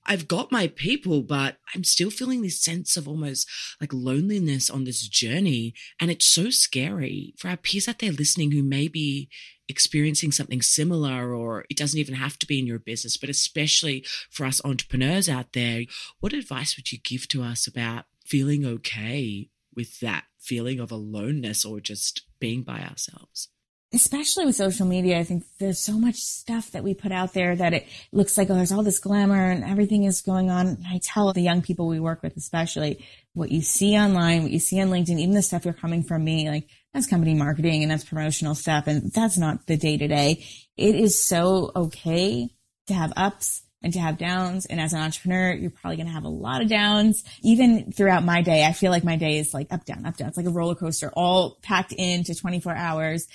I've 0.05 0.27
got 0.27 0.51
my 0.51 0.67
people, 0.67 1.23
but 1.23 1.59
I'm 1.73 1.85
still 1.85 2.11
feeling 2.11 2.43
this 2.43 2.61
sense 2.61 2.97
of 2.97 3.07
almost 3.07 3.49
like 3.81 3.93
loneliness 3.93 4.69
on 4.69 4.83
this 4.83 5.07
journey. 5.07 5.73
And 6.01 6.11
it's 6.11 6.27
so 6.27 6.51
scary 6.51 7.33
for 7.39 7.47
our 7.47 7.57
peers 7.57 7.87
out 7.87 8.01
there 8.01 8.11
listening 8.11 8.51
who 8.51 8.65
may 8.65 8.89
be 8.89 9.29
experiencing 9.69 10.33
something 10.33 10.63
similar, 10.63 11.35
or 11.35 11.65
it 11.71 11.77
doesn't 11.77 11.99
even 11.99 12.15
have 12.15 12.39
to 12.39 12.47
be 12.47 12.59
in 12.59 12.67
your 12.67 12.79
business, 12.79 13.17
but 13.17 13.31
especially 13.31 14.05
for 14.31 14.47
us 14.47 14.61
entrepreneurs 14.65 15.29
out 15.29 15.53
there. 15.53 15.83
What 16.21 16.33
advice 16.33 16.77
would 16.77 16.93
you 16.93 16.99
give 16.99 17.29
to 17.29 17.43
us 17.43 17.67
about 17.67 18.05
feeling 18.25 18.65
okay 18.65 19.49
with 19.75 20.01
that 20.01 20.25
feeling 20.39 20.81
of 20.81 20.91
aloneness 20.91 21.65
or 21.65 21.81
just 21.81 22.23
being 22.39 22.63
by 22.63 22.81
ourselves? 22.81 23.49
Especially 23.97 24.45
with 24.45 24.55
social 24.55 24.87
media, 24.87 25.19
I 25.19 25.25
think 25.25 25.45
there's 25.59 25.79
so 25.79 25.95
much 25.95 26.17
stuff 26.17 26.71
that 26.73 26.85
we 26.85 26.93
put 26.93 27.13
out 27.13 27.33
there 27.33 27.57
that 27.57 27.73
it 27.73 27.87
looks 28.13 28.37
like, 28.37 28.51
oh, 28.51 28.55
there's 28.55 28.71
all 28.71 28.83
this 28.83 28.99
glamour 28.99 29.51
and 29.51 29.65
everything 29.65 30.05
is 30.05 30.21
going 30.21 30.51
on. 30.51 30.85
I 30.87 31.01
tell 31.03 31.33
the 31.33 31.41
young 31.41 31.63
people 31.63 31.89
we 31.89 31.99
work 31.99 32.23
with, 32.23 32.37
especially 32.37 33.05
what 33.33 33.51
you 33.51 33.63
see 33.63 33.97
online, 33.97 34.43
what 34.43 34.53
you 34.53 34.59
see 34.59 34.81
on 34.83 34.89
LinkedIn, 34.89 35.19
even 35.19 35.35
the 35.35 35.41
stuff 35.41 35.65
you're 35.65 35.75
coming 35.75 36.03
from 36.03 36.23
me, 36.23 36.49
like 36.51 36.69
that's 36.93 37.07
company 37.07 37.35
marketing 37.35 37.83
and 37.83 37.91
that's 37.91 38.05
promotional 38.05 38.55
stuff. 38.55 38.87
And 38.87 39.11
that's 39.13 39.39
not 39.39 39.67
the 39.67 39.79
day 39.79 39.97
to 39.97 40.07
day. 40.07 40.45
It 40.77 40.95
is 40.95 41.23
so 41.23 41.73
okay 41.75 42.51
to 42.89 42.95
have 42.95 43.15
ups 43.17 43.63
and 43.83 43.95
to 43.95 43.99
have 43.99 44.19
downs. 44.19 44.67
And 44.67 44.79
as 44.79 44.93
an 44.93 45.01
entrepreneur, 45.01 45.55
you're 45.55 45.71
probably 45.71 45.97
going 45.97 46.09
to 46.09 46.13
have 46.13 46.25
a 46.25 46.29
lot 46.29 46.61
of 46.61 46.69
downs. 46.69 47.25
Even 47.43 47.93
throughout 47.93 48.25
my 48.25 48.43
day, 48.43 48.65
I 48.65 48.73
feel 48.73 48.91
like 48.91 49.05
my 49.05 49.17
day 49.17 49.39
is 49.39 49.55
like 49.55 49.73
up, 49.73 49.87
down, 49.87 50.05
up, 50.05 50.19
down. 50.19 50.29
It's 50.29 50.37
like 50.37 50.47
a 50.47 50.51
roller 50.51 50.75
coaster 50.75 51.11
all 51.15 51.59
packed 51.63 51.93
into 51.93 52.35
24 52.35 52.75
hours. 52.75 53.27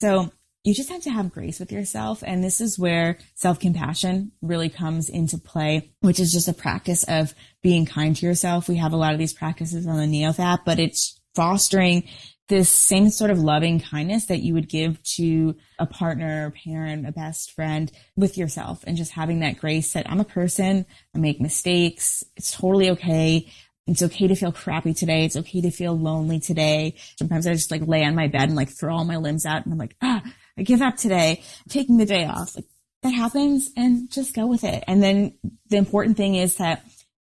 So 0.00 0.32
you 0.64 0.74
just 0.74 0.88
have 0.88 1.02
to 1.02 1.10
have 1.10 1.30
grace 1.30 1.60
with 1.60 1.70
yourself. 1.70 2.24
And 2.26 2.42
this 2.42 2.60
is 2.60 2.78
where 2.78 3.18
self 3.34 3.60
compassion 3.60 4.32
really 4.40 4.70
comes 4.70 5.08
into 5.08 5.38
play, 5.38 5.92
which 6.00 6.18
is 6.18 6.32
just 6.32 6.48
a 6.48 6.54
practice 6.54 7.04
of 7.04 7.34
being 7.62 7.84
kind 7.84 8.16
to 8.16 8.26
yourself. 8.26 8.68
We 8.68 8.76
have 8.76 8.92
a 8.92 8.98
lot 8.98 9.12
of 9.12 9.18
these 9.18 9.34
practices 9.34 9.86
on 9.86 9.98
the 9.98 10.06
Neolth 10.06 10.40
app, 10.40 10.64
but 10.64 10.78
it's 10.78 11.20
fostering 11.34 12.04
this 12.48 12.68
same 12.68 13.08
sort 13.08 13.30
of 13.30 13.38
loving 13.38 13.80
kindness 13.80 14.26
that 14.26 14.42
you 14.42 14.52
would 14.52 14.68
give 14.68 15.02
to 15.02 15.56
a 15.78 15.86
partner, 15.86 16.46
a 16.46 16.50
parent, 16.50 17.06
a 17.06 17.12
best 17.12 17.52
friend 17.52 17.90
with 18.16 18.36
yourself 18.36 18.84
and 18.86 18.98
just 18.98 19.12
having 19.12 19.40
that 19.40 19.58
grace 19.58 19.94
that 19.94 20.08
I'm 20.10 20.20
a 20.20 20.24
person. 20.24 20.84
I 21.14 21.18
make 21.18 21.40
mistakes. 21.40 22.22
It's 22.36 22.52
totally 22.52 22.90
okay. 22.90 23.50
It's 23.86 24.02
okay 24.02 24.28
to 24.28 24.34
feel 24.34 24.52
crappy 24.52 24.94
today. 24.94 25.24
It's 25.24 25.36
okay 25.36 25.60
to 25.60 25.70
feel 25.70 25.96
lonely 25.96 26.40
today. 26.40 26.94
Sometimes 27.18 27.46
I 27.46 27.52
just 27.52 27.70
like 27.70 27.86
lay 27.86 28.04
on 28.04 28.14
my 28.14 28.28
bed 28.28 28.48
and 28.48 28.56
like 28.56 28.70
throw 28.70 28.96
all 28.96 29.04
my 29.04 29.16
limbs 29.16 29.44
out 29.44 29.64
and 29.64 29.72
I'm 29.72 29.78
like, 29.78 29.96
ah, 30.00 30.22
I 30.56 30.62
give 30.62 30.80
up 30.80 30.96
today. 30.96 31.42
Taking 31.68 31.98
the 31.98 32.06
day 32.06 32.24
off. 32.24 32.56
Like 32.56 32.64
that 33.02 33.10
happens 33.10 33.70
and 33.76 34.10
just 34.10 34.34
go 34.34 34.46
with 34.46 34.64
it. 34.64 34.84
And 34.86 35.02
then 35.02 35.34
the 35.68 35.76
important 35.76 36.16
thing 36.16 36.34
is 36.34 36.56
that 36.56 36.82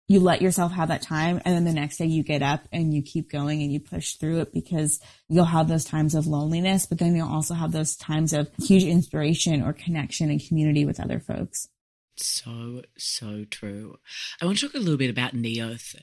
you 0.07 0.19
let 0.19 0.41
yourself 0.41 0.71
have 0.71 0.89
that 0.89 1.01
time 1.01 1.41
and 1.43 1.55
then 1.55 1.63
the 1.63 1.73
next 1.73 1.97
day 1.97 2.05
you 2.05 2.21
get 2.21 2.43
up 2.43 2.67
and 2.71 2.93
you 2.93 3.01
keep 3.01 3.31
going 3.31 3.63
and 3.63 3.73
you 3.73 3.79
push 3.79 4.13
through 4.13 4.41
it 4.41 4.53
because 4.53 4.99
you'll 5.27 5.45
have 5.45 5.67
those 5.67 5.83
times 5.83 6.13
of 6.13 6.27
loneliness, 6.27 6.85
but 6.85 6.99
then 6.99 7.15
you'll 7.15 7.27
also 7.27 7.55
have 7.55 7.71
those 7.71 7.95
times 7.95 8.33
of 8.33 8.47
huge 8.59 8.83
inspiration 8.83 9.63
or 9.63 9.73
connection 9.73 10.29
and 10.29 10.47
community 10.47 10.85
with 10.85 10.99
other 10.99 11.19
folks. 11.19 11.69
So, 12.17 12.83
so 12.97 13.45
true. 13.49 13.97
I 14.41 14.45
want 14.45 14.59
to 14.59 14.67
talk 14.67 14.75
a 14.75 14.79
little 14.79 14.97
bit 14.97 15.09
about 15.09 15.33
Neolth. 15.33 15.95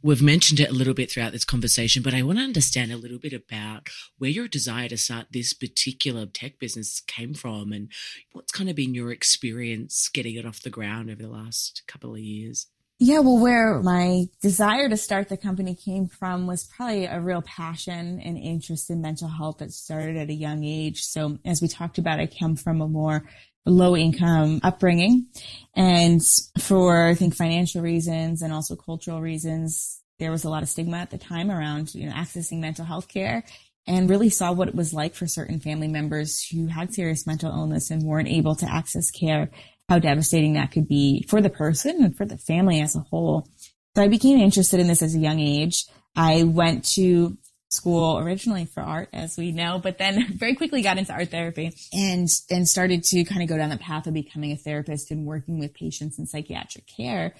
We've 0.00 0.22
mentioned 0.22 0.60
it 0.60 0.70
a 0.70 0.74
little 0.74 0.94
bit 0.94 1.10
throughout 1.10 1.32
this 1.32 1.44
conversation, 1.44 2.04
but 2.04 2.14
I 2.14 2.22
want 2.22 2.38
to 2.38 2.44
understand 2.44 2.92
a 2.92 2.96
little 2.96 3.18
bit 3.18 3.32
about 3.32 3.88
where 4.18 4.30
your 4.30 4.46
desire 4.46 4.88
to 4.88 4.96
start 4.96 5.26
this 5.32 5.52
particular 5.52 6.24
tech 6.26 6.60
business 6.60 7.00
came 7.00 7.34
from 7.34 7.72
and 7.72 7.90
what's 8.32 8.52
kind 8.52 8.70
of 8.70 8.76
been 8.76 8.94
your 8.94 9.10
experience 9.10 10.08
getting 10.08 10.36
it 10.36 10.46
off 10.46 10.62
the 10.62 10.70
ground 10.70 11.10
over 11.10 11.22
the 11.22 11.28
last 11.28 11.82
couple 11.88 12.14
of 12.14 12.20
years. 12.20 12.68
Yeah, 13.00 13.20
well, 13.20 13.38
where 13.38 13.80
my 13.80 14.26
desire 14.40 14.88
to 14.88 14.96
start 14.96 15.28
the 15.28 15.36
company 15.36 15.74
came 15.74 16.08
from 16.08 16.46
was 16.46 16.64
probably 16.64 17.06
a 17.06 17.20
real 17.20 17.42
passion 17.42 18.20
and 18.20 18.36
interest 18.36 18.90
in 18.90 19.00
mental 19.00 19.28
health 19.28 19.58
that 19.58 19.72
started 19.72 20.16
at 20.16 20.30
a 20.30 20.34
young 20.34 20.64
age. 20.64 21.02
So 21.02 21.38
as 21.44 21.62
we 21.62 21.68
talked 21.68 21.98
about, 21.98 22.18
I 22.18 22.26
come 22.26 22.56
from 22.56 22.80
a 22.80 22.88
more 22.88 23.28
low 23.70 23.96
income 23.96 24.60
upbringing. 24.62 25.26
And 25.74 26.20
for, 26.60 27.06
I 27.06 27.14
think, 27.14 27.34
financial 27.34 27.82
reasons 27.82 28.42
and 28.42 28.52
also 28.52 28.76
cultural 28.76 29.20
reasons, 29.20 30.00
there 30.18 30.30
was 30.30 30.44
a 30.44 30.50
lot 30.50 30.62
of 30.62 30.68
stigma 30.68 30.98
at 30.98 31.10
the 31.10 31.18
time 31.18 31.50
around, 31.50 31.94
you 31.94 32.06
know, 32.06 32.12
accessing 32.12 32.58
mental 32.58 32.84
health 32.84 33.08
care 33.08 33.44
and 33.86 34.10
really 34.10 34.28
saw 34.28 34.52
what 34.52 34.68
it 34.68 34.74
was 34.74 34.92
like 34.92 35.14
for 35.14 35.26
certain 35.26 35.60
family 35.60 35.88
members 35.88 36.44
who 36.44 36.66
had 36.66 36.92
serious 36.92 37.26
mental 37.26 37.50
illness 37.50 37.90
and 37.90 38.02
weren't 38.02 38.28
able 38.28 38.54
to 38.56 38.70
access 38.70 39.10
care, 39.10 39.50
how 39.88 39.98
devastating 39.98 40.54
that 40.54 40.72
could 40.72 40.86
be 40.86 41.24
for 41.28 41.40
the 41.40 41.48
person 41.48 42.04
and 42.04 42.16
for 42.16 42.26
the 42.26 42.36
family 42.36 42.80
as 42.80 42.96
a 42.96 43.00
whole. 43.00 43.48
So 43.96 44.02
I 44.02 44.08
became 44.08 44.38
interested 44.38 44.78
in 44.78 44.88
this 44.88 45.02
as 45.02 45.14
a 45.14 45.18
young 45.18 45.40
age. 45.40 45.86
I 46.14 46.42
went 46.42 46.84
to 46.90 47.38
school 47.68 48.18
originally 48.18 48.64
for 48.64 48.80
art, 48.82 49.08
as 49.12 49.36
we 49.36 49.52
know, 49.52 49.78
but 49.78 49.98
then 49.98 50.26
very 50.34 50.54
quickly 50.54 50.82
got 50.82 50.98
into 50.98 51.12
art 51.12 51.30
therapy 51.30 51.74
and 51.92 52.28
then 52.48 52.66
started 52.66 53.04
to 53.04 53.24
kind 53.24 53.42
of 53.42 53.48
go 53.48 53.56
down 53.56 53.70
the 53.70 53.76
path 53.76 54.06
of 54.06 54.14
becoming 54.14 54.52
a 54.52 54.56
therapist 54.56 55.10
and 55.10 55.26
working 55.26 55.58
with 55.58 55.74
patients 55.74 56.18
in 56.18 56.26
psychiatric 56.26 56.86
care. 56.86 57.34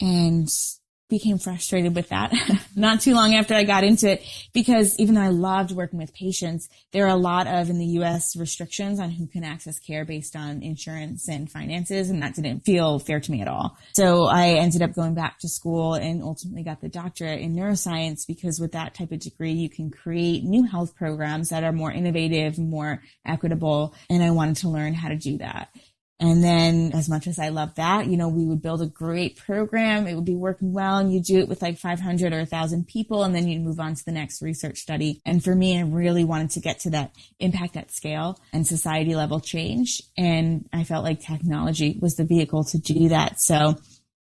And 0.00 0.48
became 1.08 1.38
frustrated 1.38 1.94
with 1.94 2.08
that 2.10 2.32
not 2.76 3.00
too 3.00 3.14
long 3.14 3.34
after 3.34 3.54
I 3.54 3.64
got 3.64 3.84
into 3.84 4.10
it 4.10 4.22
because 4.52 4.98
even 4.98 5.14
though 5.14 5.22
I 5.22 5.28
loved 5.28 5.72
working 5.72 5.98
with 5.98 6.14
patients, 6.14 6.68
there 6.92 7.06
are 7.06 7.14
a 7.14 7.16
lot 7.16 7.46
of 7.46 7.70
in 7.70 7.78
the 7.78 7.86
US 8.00 8.36
restrictions 8.36 9.00
on 9.00 9.10
who 9.10 9.26
can 9.26 9.44
access 9.44 9.78
care 9.78 10.04
based 10.04 10.36
on 10.36 10.62
insurance 10.62 11.28
and 11.28 11.50
finances. 11.50 12.10
And 12.10 12.22
that 12.22 12.34
didn't 12.34 12.60
feel 12.60 12.98
fair 12.98 13.20
to 13.20 13.30
me 13.30 13.40
at 13.40 13.48
all. 13.48 13.76
So 13.94 14.26
I 14.26 14.50
ended 14.50 14.82
up 14.82 14.94
going 14.94 15.14
back 15.14 15.38
to 15.40 15.48
school 15.48 15.94
and 15.94 16.22
ultimately 16.22 16.62
got 16.62 16.80
the 16.80 16.88
doctorate 16.88 17.40
in 17.40 17.54
neuroscience 17.54 18.26
because 18.26 18.60
with 18.60 18.72
that 18.72 18.94
type 18.94 19.12
of 19.12 19.20
degree, 19.20 19.52
you 19.52 19.70
can 19.70 19.90
create 19.90 20.44
new 20.44 20.64
health 20.64 20.94
programs 20.94 21.48
that 21.48 21.64
are 21.64 21.72
more 21.72 21.90
innovative, 21.90 22.58
more 22.58 23.02
equitable. 23.26 23.94
And 24.10 24.22
I 24.22 24.30
wanted 24.30 24.56
to 24.58 24.68
learn 24.68 24.94
how 24.94 25.08
to 25.08 25.16
do 25.16 25.38
that. 25.38 25.70
And 26.20 26.42
then 26.42 26.90
as 26.94 27.08
much 27.08 27.28
as 27.28 27.38
I 27.38 27.50
love 27.50 27.76
that, 27.76 28.08
you 28.08 28.16
know, 28.16 28.28
we 28.28 28.44
would 28.44 28.60
build 28.60 28.82
a 28.82 28.86
great 28.86 29.36
program. 29.36 30.06
It 30.06 30.14
would 30.14 30.24
be 30.24 30.34
working 30.34 30.72
well 30.72 30.98
and 30.98 31.12
you 31.12 31.22
do 31.22 31.38
it 31.38 31.48
with 31.48 31.62
like 31.62 31.78
500 31.78 32.32
or 32.32 32.38
1000 32.38 32.88
people 32.88 33.22
and 33.22 33.32
then 33.32 33.46
you'd 33.46 33.62
move 33.62 33.78
on 33.78 33.94
to 33.94 34.04
the 34.04 34.10
next 34.10 34.42
research 34.42 34.78
study. 34.78 35.20
And 35.24 35.42
for 35.42 35.54
me, 35.54 35.78
I 35.78 35.82
really 35.82 36.24
wanted 36.24 36.50
to 36.50 36.60
get 36.60 36.80
to 36.80 36.90
that 36.90 37.14
impact 37.38 37.76
at 37.76 37.92
scale 37.92 38.40
and 38.52 38.66
society 38.66 39.14
level 39.14 39.38
change. 39.38 40.02
And 40.16 40.68
I 40.72 40.82
felt 40.82 41.04
like 41.04 41.20
technology 41.20 41.98
was 42.02 42.16
the 42.16 42.24
vehicle 42.24 42.64
to 42.64 42.78
do 42.78 43.10
that. 43.10 43.40
So 43.40 43.76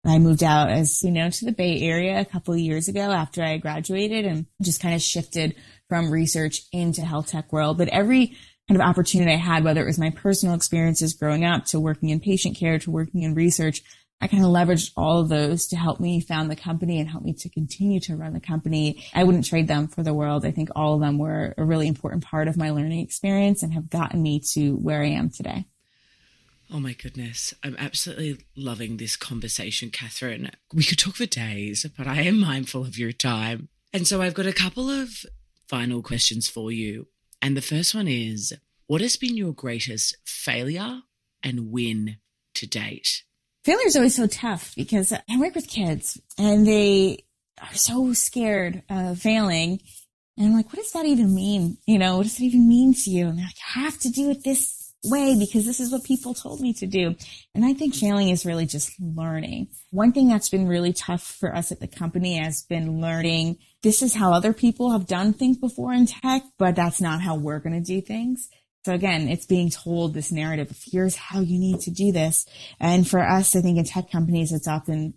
I 0.06 0.20
moved 0.20 0.44
out 0.44 0.70
as 0.70 1.02
you 1.02 1.12
know 1.12 1.30
to 1.30 1.46
the 1.46 1.54
Bay 1.54 1.82
Area 1.82 2.20
a 2.20 2.26
couple 2.26 2.54
of 2.54 2.60
years 2.60 2.90
ago 2.90 3.12
after 3.12 3.42
I 3.42 3.58
graduated 3.58 4.26
and 4.26 4.46
just 4.62 4.82
kind 4.82 4.96
of 4.96 5.02
shifted 5.02 5.56
from 5.88 6.12
research 6.12 6.64
into 6.74 7.02
health 7.02 7.28
tech 7.28 7.54
world. 7.54 7.78
But 7.78 7.88
every 7.88 8.36
kind 8.68 8.82
of 8.82 8.88
opportunity 8.88 9.32
I 9.32 9.38
had, 9.38 9.64
whether 9.64 9.82
it 9.82 9.86
was 9.86 10.00
my 10.00 10.10
personal 10.10 10.56
experiences 10.56 11.14
growing 11.14 11.44
up 11.44 11.66
to 11.66 11.80
working 11.80 12.10
in 12.10 12.20
patient 12.20 12.58
care 12.58 12.80
to 12.80 12.92
working 12.92 13.24
in 13.24 13.34
research, 13.34 13.82
I 14.22 14.28
kind 14.28 14.46
of 14.46 14.52
leveraged 14.52 14.92
all 14.96 15.20
of 15.20 15.28
those 15.28 15.68
to 15.68 15.76
help 15.76 16.00
me 16.00 16.22
found 16.22 16.50
the 16.50 16.56
company 16.56 17.00
and 17.00 17.10
help 17.10 17.24
me 17.24 17.34
to 17.34 17.50
continue 17.50 18.00
to 18.02 18.16
run 18.16 18.32
the 18.32 18.40
company. 18.40 19.04
I 19.14 19.26
wouldn't 19.26 19.46
trade 19.46 19.68
them 19.68 19.90
for 19.90 20.02
the 20.02 20.14
world. 20.14 20.46
I 20.46 20.52
think 20.52 20.70
all 20.76 20.94
of 20.94 21.02
them 21.02 21.18
were 21.18 21.54
a 21.58 21.66
really 21.66 21.90
important 21.90 22.24
part 22.24 22.48
of 22.48 22.56
my 22.56 22.70
learning 22.70 23.02
experience 23.02 23.64
and 23.64 23.74
have 23.74 23.90
gotten 23.90 24.24
me 24.24 24.42
to 24.54 24.76
where 24.76 25.02
I 25.02 25.08
am 25.08 25.30
today. 25.30 25.66
Oh 26.72 26.80
my 26.80 26.94
goodness. 26.94 27.54
I'm 27.64 27.76
absolutely 27.78 28.46
loving 28.56 28.96
this 28.96 29.18
conversation, 29.18 29.90
Katherine. 29.90 30.52
We 30.74 30.86
could 30.86 31.00
talk 31.00 31.16
for 31.16 31.26
days, 31.26 31.86
but 31.98 32.08
I 32.08 32.22
am 32.22 32.40
mindful 32.40 32.84
of 32.84 32.98
your 32.98 33.12
time. 33.12 33.68
And 33.92 34.08
so 34.08 34.22
I've 34.22 34.34
got 34.34 34.48
a 34.48 34.54
couple 34.54 34.90
of 34.90 35.26
final 35.68 36.02
questions 36.02 36.48
for 36.48 36.72
you. 36.72 37.08
And 37.44 37.58
the 37.58 37.62
first 37.62 37.94
one 37.94 38.08
is 38.08 38.54
what 38.88 39.02
has 39.02 39.18
been 39.18 39.36
your 39.36 39.52
greatest 39.52 40.16
failure 40.26 41.02
and 41.44 41.72
win 41.72 42.16
to 42.56 42.66
date? 42.66 43.24
Failure 43.66 43.86
is 43.86 43.98
always 43.98 44.16
so 44.16 44.28
tough 44.28 44.74
because 44.78 45.12
I 45.12 45.38
work 45.38 45.54
with 45.54 45.68
kids 45.68 46.18
and 46.38 46.66
they 46.66 47.26
are 47.62 47.74
so 47.74 48.14
scared 48.14 48.84
of 48.90 49.20
failing. 49.20 49.82
And 50.38 50.48
I'm 50.48 50.54
like, 50.54 50.68
what 50.68 50.78
does 50.78 50.94
that 50.94 51.06
even 51.06 51.36
mean? 51.36 51.80
You 51.86 52.00
know, 52.00 52.16
what 52.16 52.24
does 52.24 52.40
it 52.40 52.44
even 52.44 52.70
mean 52.70 52.94
to 52.94 53.10
you? 53.10 53.28
And 53.28 53.38
they're 53.38 53.46
like, 53.46 53.56
I 53.76 53.80
have 53.82 54.00
to 54.00 54.10
do 54.10 54.30
it 54.30 54.46
this 54.46 54.83
way 55.04 55.38
because 55.38 55.66
this 55.66 55.80
is 55.80 55.92
what 55.92 56.04
people 56.04 56.34
told 56.34 56.62
me 56.62 56.74
to 56.74 56.88
do. 56.88 57.16
And 57.54 57.66
I 57.66 57.74
think 57.74 57.96
failing 57.96 58.30
is 58.30 58.46
really 58.46 58.66
just 58.66 58.94
learning. 59.00 59.68
One 59.92 60.12
thing 60.12 60.28
that's 60.28 60.50
been 60.50 60.68
really 60.68 60.94
tough 60.94 61.24
for 61.24 61.56
us 61.56 61.72
at 61.72 61.80
the 61.80 61.88
company 61.88 62.38
has 62.38 62.64
been 62.64 63.02
learning 63.02 63.58
this 63.84 64.02
is 64.02 64.16
how 64.16 64.32
other 64.32 64.54
people 64.54 64.92
have 64.92 65.08
done 65.08 65.34
things 65.34 65.58
before 65.58 65.92
in 65.92 66.06
tech, 66.06 66.44
but 66.58 66.76
that's 66.76 67.02
not 67.02 67.22
how 67.22 67.36
we're 67.36 67.60
going 67.60 67.74
to 67.74 67.86
do 67.86 68.02
things. 68.02 68.50
So 68.86 68.94
again, 68.94 69.28
it's 69.28 69.46
being 69.46 69.70
told 69.70 70.14
this 70.14 70.32
narrative 70.32 70.72
of 70.72 70.80
here's 70.84 71.16
how 71.16 71.42
you 71.42 71.60
need 71.60 71.82
to 71.82 71.92
do 71.92 72.12
this. 72.12 72.46
And 72.80 73.08
for 73.08 73.20
us, 73.20 73.56
I 73.56 73.62
think 73.62 73.78
in 73.78 73.86
tech 73.86 74.10
companies, 74.10 74.52
it's 74.52 74.68
often 74.68 75.14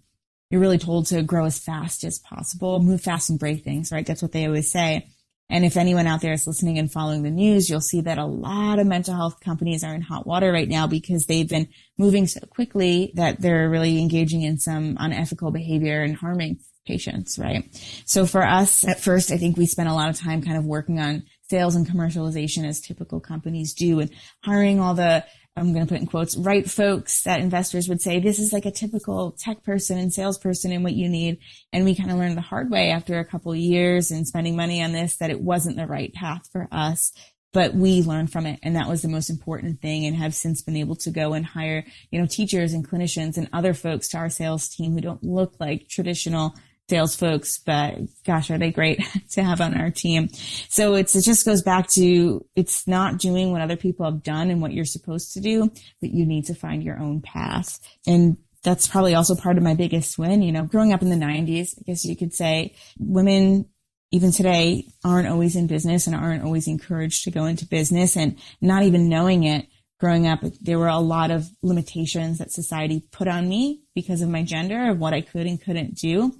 you're 0.51 0.61
really 0.61 0.79
told 0.79 1.07
to 1.07 1.23
grow 1.23 1.45
as 1.45 1.59
fast 1.59 2.05
as 2.05 2.19
possible, 2.19 2.81
move 2.81 3.01
fast 3.01 3.31
and 3.31 3.39
break 3.39 3.65
things, 3.65 3.91
right? 3.91 4.07
That's 4.07 4.23
what 4.23 4.33
they 4.33 4.47
always 4.47 4.71
say. 4.71 5.09
And 5.49 5.65
if 5.65 5.77
anyone 5.77 6.07
out 6.07 6.21
there 6.21 6.33
is 6.33 6.47
listening 6.47 6.79
and 6.79 6.91
following 6.91 7.23
the 7.23 7.31
news, 7.31 7.71
you'll 7.71 7.81
see 7.81 8.01
that 8.01 8.19
a 8.19 8.25
lot 8.25 8.79
of 8.79 8.87
mental 8.87 9.15
health 9.15 9.39
companies 9.41 9.85
are 9.85 9.95
in 9.95 10.03
hot 10.03 10.27
water 10.27 10.51
right 10.51 10.69
now 10.69 10.87
because 10.87 11.27
they've 11.27 11.49
been 11.49 11.69
moving 11.97 12.27
so 12.27 12.41
quickly 12.47 13.13
that 13.15 13.41
they're 13.41 13.71
really 13.71 14.01
engaging 14.01 14.43
in 14.43 14.59
some 14.59 14.97
unethical 14.99 15.53
behavior 15.53 16.03
and 16.03 16.17
harming 16.17 16.59
patients, 16.87 17.39
right? 17.39 17.65
So 18.07 18.27
for 18.27 18.45
us 18.45 18.87
at 18.87 19.01
first, 19.01 19.31
I 19.31 19.37
think 19.37 19.57
we 19.57 19.67
spent 19.67 19.89
a 19.89 19.95
lot 19.95 20.09
of 20.09 20.19
time 20.19 20.43
kind 20.43 20.57
of 20.57 20.65
working 20.65 20.99
on 20.99 21.25
sales 21.49 21.77
and 21.77 21.87
commercialization 21.87 22.67
as 22.67 22.81
typical 22.81 23.21
companies 23.21 23.75
do 23.75 24.01
and 24.01 24.11
hiring 24.43 24.81
all 24.81 24.95
the 24.95 25.25
I'm 25.57 25.73
going 25.73 25.87
to 25.87 25.91
put 25.91 26.01
in 26.01 26.07
quotes, 26.07 26.37
right 26.37 26.69
folks 26.69 27.23
that 27.23 27.41
investors 27.41 27.89
would 27.89 28.03
say, 28.03 28.21
this 28.21 28.39
is 28.39 28.53
like 28.53 28.67
a 28.67 28.71
typical 28.71 29.33
tech 29.33 29.63
person 29.63 29.97
and 29.97 30.13
salesperson 30.13 30.71
and 30.71 30.85
what 30.85 30.93
you 30.93 31.09
need. 31.09 31.39
And 31.73 31.85
we 31.85 31.95
kind 31.95 32.11
of 32.11 32.19
learned 32.19 32.37
the 32.37 32.43
hard 32.43 32.71
way 32.71 32.91
after 32.91 33.19
a 33.19 33.25
couple 33.25 33.55
years 33.55 34.11
and 34.11 34.29
spending 34.29 34.55
money 34.55 34.83
on 34.83 34.93
this 34.93 35.17
that 35.17 35.31
it 35.31 35.41
wasn't 35.41 35.77
the 35.77 35.87
right 35.87 36.13
path 36.13 36.49
for 36.53 36.69
us. 36.71 37.13
But 37.55 37.75
we 37.75 38.03
learned 38.03 38.31
from 38.31 38.45
it. 38.45 38.61
And 38.63 38.77
that 38.77 38.89
was 38.89 39.01
the 39.01 39.09
most 39.09 39.31
important 39.31 39.81
thing 39.81 40.05
and 40.05 40.15
have 40.17 40.35
since 40.35 40.61
been 40.61 40.77
able 40.77 40.97
to 40.97 41.11
go 41.11 41.33
and 41.33 41.47
hire, 41.47 41.87
you 42.11 42.21
know, 42.21 42.27
teachers 42.27 42.75
and 42.75 42.87
clinicians 42.87 43.39
and 43.39 43.49
other 43.55 43.73
folks 43.73 44.09
to 44.09 44.19
our 44.19 44.29
sales 44.29 44.69
team 44.69 44.93
who 44.93 45.01
don't 45.01 45.25
look 45.25 45.55
like 45.59 45.89
traditional 45.89 46.55
sales 46.89 47.17
folks, 47.17 47.59
but 47.59 47.99
gosh, 48.25 48.51
are 48.51 48.59
they 48.59 48.71
great 48.71 49.01
to 49.31 49.43
have 49.43 49.61
on 49.61 49.75
our 49.75 49.91
team. 49.91 50.29
So 50.69 50.95
it 50.95 51.09
just 51.09 51.45
goes 51.45 51.63
back 51.63 51.89
to 51.91 52.45
it's 52.55 52.87
not 52.87 53.19
doing 53.19 53.53
what 53.53 53.61
other 53.61 53.77
people 53.77 54.05
have 54.07 54.23
done 54.23 54.51
and 54.51 54.61
what 54.61 54.73
you're 54.73 54.85
supposed 54.85 55.33
to 55.35 55.41
do, 55.41 55.71
but 56.01 56.11
you 56.11 56.27
need 56.27 56.47
to 56.47 56.55
find 56.55 56.83
your 56.83 56.99
own 56.99 57.23
path. 57.23 57.81
And 58.07 58.37
that's 58.63 58.87
probably 58.87 59.15
also 59.15 59.35
part 59.35 59.57
of 59.57 59.63
my 59.63 59.75
biggest 59.75 60.19
win. 60.19 60.43
You 60.43 60.53
know, 60.53 60.65
growing 60.65 60.93
up 60.93 61.03
in 61.03 61.11
the 61.11 61.17
90s, 61.17 61.79
I 61.79 61.83
guess 61.87 62.05
you 62.05 62.17
could 62.17 62.35
say 62.35 62.75
women 62.99 63.67
even 64.13 64.31
today 64.31 64.87
aren't 65.05 65.29
always 65.29 65.57
in 65.57 65.67
business 65.67 66.07
and 66.07 66.15
aren't 66.15 66.45
always 66.45 66.69
encouraged 66.69 67.25
to 67.25 67.31
go 67.33 67.45
into 67.47 67.67
business 67.67 68.17
and 68.17 68.39
not 68.61 68.85
even 68.85 69.09
knowing 69.09 69.43
it 69.43 69.67
growing 69.99 70.27
up, 70.27 70.41
there 70.61 70.79
were 70.79 70.89
a 70.89 70.99
lot 70.99 71.31
of 71.31 71.49
limitations 71.63 72.39
that 72.39 72.53
society 72.53 73.07
put 73.13 73.29
on 73.29 73.49
me 73.49 73.83
because 73.95 74.21
of 74.21 74.29
my 74.29 74.43
gender 74.43 74.91
of 74.91 74.99
what 74.99 75.15
I 75.15 75.21
could 75.21 75.47
and 75.47 75.61
couldn't 75.61 75.95
do. 75.95 76.35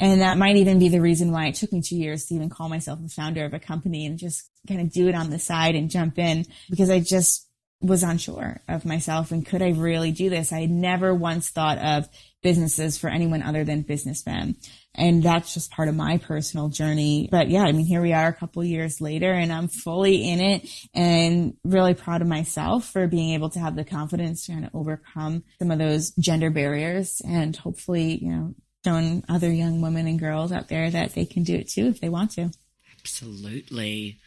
And 0.00 0.20
that 0.20 0.38
might 0.38 0.56
even 0.56 0.78
be 0.78 0.88
the 0.88 1.00
reason 1.00 1.32
why 1.32 1.46
it 1.46 1.56
took 1.56 1.72
me 1.72 1.82
two 1.82 1.96
years 1.96 2.26
to 2.26 2.34
even 2.34 2.50
call 2.50 2.68
myself 2.68 3.00
the 3.02 3.08
founder 3.08 3.44
of 3.44 3.52
a 3.52 3.58
company 3.58 4.06
and 4.06 4.18
just 4.18 4.48
kind 4.68 4.80
of 4.80 4.92
do 4.92 5.08
it 5.08 5.14
on 5.14 5.30
the 5.30 5.38
side 5.38 5.74
and 5.74 5.90
jump 5.90 6.18
in 6.18 6.46
because 6.70 6.88
I 6.88 7.00
just 7.00 7.48
was 7.80 8.02
unsure 8.02 8.60
of 8.68 8.84
myself 8.84 9.30
and 9.30 9.46
could 9.46 9.62
I 9.62 9.70
really 9.70 10.10
do 10.10 10.30
this? 10.30 10.52
I 10.52 10.62
had 10.62 10.70
never 10.70 11.14
once 11.14 11.50
thought 11.50 11.78
of 11.78 12.08
businesses 12.42 12.98
for 12.98 13.08
anyone 13.08 13.42
other 13.42 13.64
than 13.64 13.82
businessmen. 13.82 14.56
And 14.94 15.22
that's 15.22 15.54
just 15.54 15.70
part 15.70 15.88
of 15.88 15.94
my 15.94 16.18
personal 16.18 16.68
journey. 16.68 17.28
But 17.30 17.50
yeah, 17.50 17.62
I 17.62 17.72
mean, 17.72 17.86
here 17.86 18.02
we 18.02 18.12
are 18.12 18.28
a 18.28 18.32
couple 18.32 18.64
years 18.64 19.00
later 19.00 19.32
and 19.32 19.52
I'm 19.52 19.68
fully 19.68 20.28
in 20.28 20.40
it 20.40 20.68
and 20.92 21.54
really 21.64 21.94
proud 21.94 22.20
of 22.20 22.28
myself 22.28 22.90
for 22.90 23.06
being 23.06 23.34
able 23.34 23.50
to 23.50 23.60
have 23.60 23.76
the 23.76 23.84
confidence 23.84 24.46
to 24.46 24.52
kind 24.52 24.64
of 24.64 24.74
overcome 24.74 25.44
some 25.60 25.70
of 25.70 25.78
those 25.78 26.10
gender 26.12 26.50
barriers 26.50 27.22
and 27.24 27.56
hopefully, 27.56 28.18
you 28.22 28.30
know, 28.30 28.54
showing 28.88 29.22
other 29.28 29.52
young 29.52 29.82
women 29.82 30.06
and 30.06 30.18
girls 30.18 30.50
out 30.50 30.68
there 30.68 30.90
that 30.90 31.14
they 31.14 31.26
can 31.26 31.42
do 31.42 31.54
it 31.56 31.68
too 31.68 31.86
if 31.86 32.00
they 32.00 32.08
want 32.08 32.30
to. 32.32 32.50
Absolutely. 32.98 34.18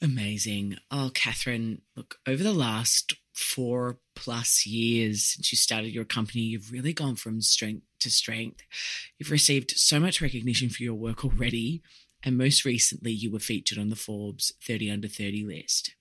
Amazing. 0.00 0.76
Oh, 0.90 1.10
Katherine, 1.12 1.82
look, 1.94 2.16
over 2.26 2.42
the 2.42 2.52
last 2.52 3.14
four 3.34 3.98
plus 4.14 4.66
years 4.66 5.34
since 5.34 5.52
you 5.52 5.56
started 5.56 5.92
your 5.92 6.04
company, 6.04 6.42
you've 6.42 6.72
really 6.72 6.94
gone 6.94 7.16
from 7.16 7.42
strength 7.42 7.84
to 8.00 8.10
strength. 8.10 8.62
You've 9.18 9.30
received 9.30 9.72
so 9.72 10.00
much 10.00 10.22
recognition 10.22 10.70
for 10.70 10.82
your 10.82 10.94
work 10.94 11.22
already. 11.24 11.82
And 12.22 12.38
most 12.38 12.64
recently, 12.64 13.12
you 13.12 13.30
were 13.30 13.38
featured 13.38 13.78
on 13.78 13.90
the 13.90 13.96
Forbes 13.96 14.52
30 14.66 14.90
Under 14.90 15.08
30 15.08 15.44
list. 15.44 15.94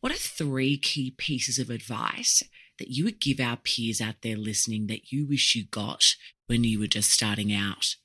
What 0.00 0.12
are 0.12 0.16
three 0.16 0.76
key 0.76 1.14
pieces 1.16 1.58
of 1.58 1.70
advice 1.70 2.42
that 2.78 2.90
you 2.90 3.04
would 3.04 3.20
give 3.20 3.40
our 3.40 3.56
peers 3.56 4.00
out 4.00 4.16
there 4.22 4.36
listening 4.36 4.88
that 4.88 5.12
you 5.12 5.26
wish 5.26 5.54
you 5.54 5.64
got 5.64 6.16
when 6.46 6.64
you 6.64 6.78
were 6.78 6.86
just 6.86 7.10
starting 7.10 7.52
out? 7.52 7.96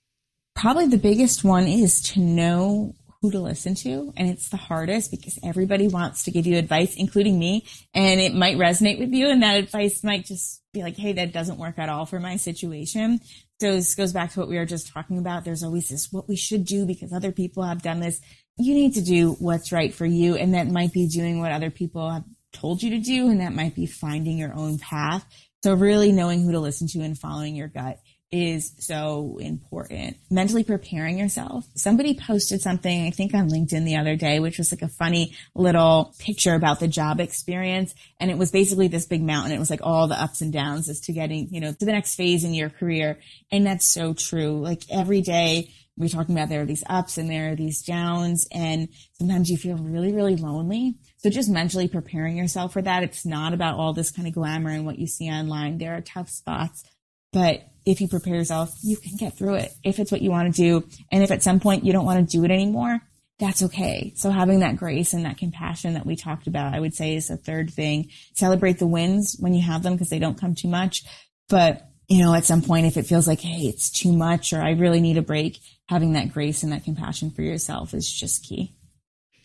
Probably 0.56 0.88
the 0.88 0.98
biggest 0.98 1.44
one 1.44 1.68
is 1.68 2.02
to 2.14 2.20
know 2.20 2.96
who 3.22 3.32
to 3.32 3.40
listen 3.40 3.76
to. 3.76 4.14
And 4.16 4.30
it's 4.30 4.50
the 4.50 4.58
hardest 4.58 5.12
because 5.12 5.40
everybody 5.44 5.88
wants 5.88 6.24
to 6.24 6.32
give 6.32 6.46
you 6.46 6.58
advice, 6.58 6.96
including 6.96 7.38
me. 7.38 7.66
And 7.94 8.20
it 8.20 8.34
might 8.34 8.58
resonate 8.58 9.00
with 9.00 9.12
you. 9.12 9.30
And 9.30 9.42
that 9.44 9.58
advice 9.58 10.04
might 10.04 10.26
just 10.26 10.62
be 10.74 10.84
like, 10.84 10.98
Hey, 10.98 11.14
that 11.14 11.34
doesn't 11.34 11.58
work 11.58 11.80
at 11.80 11.90
all 11.90 12.06
for 12.06 12.20
my 12.20 12.38
situation. 12.38 13.20
So 13.60 13.74
this 13.74 13.96
goes 13.96 14.14
back 14.14 14.32
to 14.34 14.40
what 14.40 14.50
we 14.50 14.58
were 14.58 14.66
just 14.66 14.94
talking 14.94 15.18
about. 15.18 15.44
There's 15.44 15.64
always 15.64 15.90
this, 15.90 16.12
what 16.12 16.30
we 16.30 16.36
should 16.36 16.66
do 16.66 16.86
because 16.86 17.12
other 17.12 17.32
people 17.32 17.64
have 17.64 17.82
done 17.82 18.00
this. 18.00 18.22
You 18.58 18.76
need 18.76 18.94
to 18.96 19.02
do 19.02 19.32
what's 19.40 19.72
right 19.72 19.94
for 19.94 20.06
you. 20.06 20.36
And 20.36 20.54
that 20.54 20.68
might 20.68 20.94
be 20.94 21.08
doing 21.08 21.40
what 21.40 21.52
other 21.52 21.72
people 21.72 22.10
have 22.10 22.24
told 22.54 22.84
you 22.84 22.92
to 22.92 23.00
do. 23.00 23.30
And 23.30 23.42
that 23.42 23.54
might 23.54 23.76
be 23.76 23.88
finding 23.88 24.38
your 24.38 24.54
own 24.54 24.78
path. 24.78 25.26
So 25.64 25.74
really 25.74 26.12
knowing 26.12 26.44
who 26.44 26.52
to 26.52 26.60
listen 26.60 26.88
to 26.90 27.00
and 27.00 27.18
following 27.18 27.56
your 27.56 27.68
gut 27.68 27.98
is 28.32 28.74
so 28.80 29.38
important. 29.40 30.18
Mentally 30.30 30.64
preparing 30.64 31.18
yourself. 31.18 31.66
Somebody 31.76 32.20
posted 32.20 32.62
something, 32.62 33.08
I 33.08 33.12
think 33.12 33.34
on 33.34 33.50
LinkedIn 33.50 33.86
the 33.86 33.96
other 33.96 34.16
day, 34.18 34.40
which 34.40 34.58
was 34.58 34.72
like 34.72 34.82
a 34.82 34.90
funny 34.90 35.34
little 35.56 36.14
picture 36.20 36.54
about 36.54 36.80
the 36.80 36.90
job 36.90 37.22
experience. 37.22 37.94
And 38.20 38.30
it 38.30 38.38
was 38.38 38.52
basically 38.52 38.90
this 38.90 39.06
big 39.06 39.24
mountain. 39.24 39.54
It 39.54 39.60
was 39.60 39.70
like 39.70 39.80
all 39.82 40.08
the 40.08 40.22
ups 40.22 40.42
and 40.42 40.52
downs 40.52 40.90
as 40.90 41.00
to 41.02 41.14
getting, 41.14 41.48
you 41.52 41.62
know, 41.62 41.72
to 41.72 41.86
the 41.86 41.92
next 41.92 42.16
phase 42.16 42.44
in 42.44 42.54
your 42.54 42.70
career. 42.70 43.20
And 43.50 43.66
that's 43.66 43.88
so 43.88 44.14
true. 44.14 44.60
Like 44.60 44.84
every 44.92 45.22
day 45.22 45.72
we're 45.96 46.10
talking 46.10 46.36
about 46.36 46.50
there 46.50 46.62
are 46.62 46.66
these 46.66 46.84
ups 46.88 47.18
and 47.18 47.30
there 47.30 47.52
are 47.52 47.56
these 47.56 47.82
downs 47.82 48.48
and 48.52 48.90
sometimes 49.14 49.50
you 49.50 49.58
feel 49.58 49.78
really, 49.78 50.14
really 50.14 50.36
lonely. 50.36 50.96
So 51.18 51.30
just 51.30 51.50
mentally 51.50 51.88
preparing 51.88 52.38
yourself 52.38 52.74
for 52.74 52.82
that. 52.82 53.04
It's 53.04 53.26
not 53.26 53.54
about 53.54 53.80
all 53.80 53.94
this 53.94 54.12
kind 54.12 54.28
of 54.28 54.34
glamour 54.34 54.70
and 54.70 54.86
what 54.86 55.00
you 55.00 55.08
see 55.08 55.30
online. 55.30 55.78
There 55.78 55.96
are 55.96 56.02
tough 56.02 56.30
spots, 56.30 56.84
but 57.32 57.64
if 57.88 58.02
you 58.02 58.08
prepare 58.10 58.36
yourself, 58.36 58.78
you 58.84 58.98
can 58.98 59.16
get 59.16 59.38
through 59.38 59.56
it 59.56 59.74
if 59.82 59.98
it's 59.98 60.12
what 60.12 60.22
you 60.22 60.30
want 60.30 60.54
to 60.54 60.62
do. 60.62 60.88
And 61.10 61.24
if 61.24 61.32
at 61.32 61.42
some 61.42 61.62
point 61.62 61.86
you 61.86 61.94
don't 61.94 62.06
want 62.06 62.20
to 62.20 62.38
do 62.38 62.44
it 62.44 62.52
anymore, 62.52 63.00
that's 63.40 63.64
okay. 63.64 64.12
So 64.16 64.30
having 64.30 64.60
that 64.60 64.76
grace 64.76 65.14
and 65.14 65.24
that 65.24 65.38
compassion 65.38 65.94
that 65.94 66.06
we 66.06 66.18
talked 66.18 66.48
about, 66.48 66.74
I 66.74 66.82
would 66.82 66.94
say 66.94 67.16
is 67.16 67.30
the 67.30 67.38
third 67.38 67.72
thing. 67.72 68.10
Celebrate 68.34 68.80
the 68.80 68.88
wins 68.88 69.38
when 69.40 69.54
you 69.54 69.62
have 69.62 69.84
them 69.84 69.94
because 69.94 70.10
they 70.10 70.20
don't 70.20 70.40
come 70.40 70.54
too 70.54 70.68
much. 70.68 71.04
But, 71.48 71.88
you 72.10 72.20
know, 72.20 72.34
at 72.34 72.46
some 72.46 72.62
point, 72.62 72.88
if 72.88 72.98
it 72.98 73.06
feels 73.06 73.28
like, 73.28 73.40
Hey, 73.40 73.68
it's 73.68 73.90
too 73.90 74.12
much 74.12 74.52
or 74.52 74.62
I 74.62 74.72
really 74.72 75.00
need 75.00 75.18
a 75.18 75.22
break, 75.22 75.60
having 75.88 76.14
that 76.14 76.34
grace 76.34 76.64
and 76.64 76.74
that 76.74 76.84
compassion 76.84 77.32
for 77.32 77.42
yourself 77.42 77.94
is 77.94 78.12
just 78.12 78.44
key. 78.44 78.76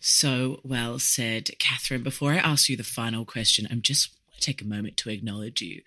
So 0.00 0.61
well 0.64 0.98
said, 0.98 1.50
Katherine. 1.61 2.02
Before 2.02 2.33
I 2.33 2.38
ask 2.38 2.68
you 2.68 2.76
the 2.76 2.83
final 2.83 3.24
question, 3.24 3.68
I'm 3.70 3.83
just 3.83 4.09
take 4.40 4.61
a 4.61 4.66
moment 4.66 4.96
to 4.96 5.11
acknowledge 5.11 5.62
you 5.62 5.83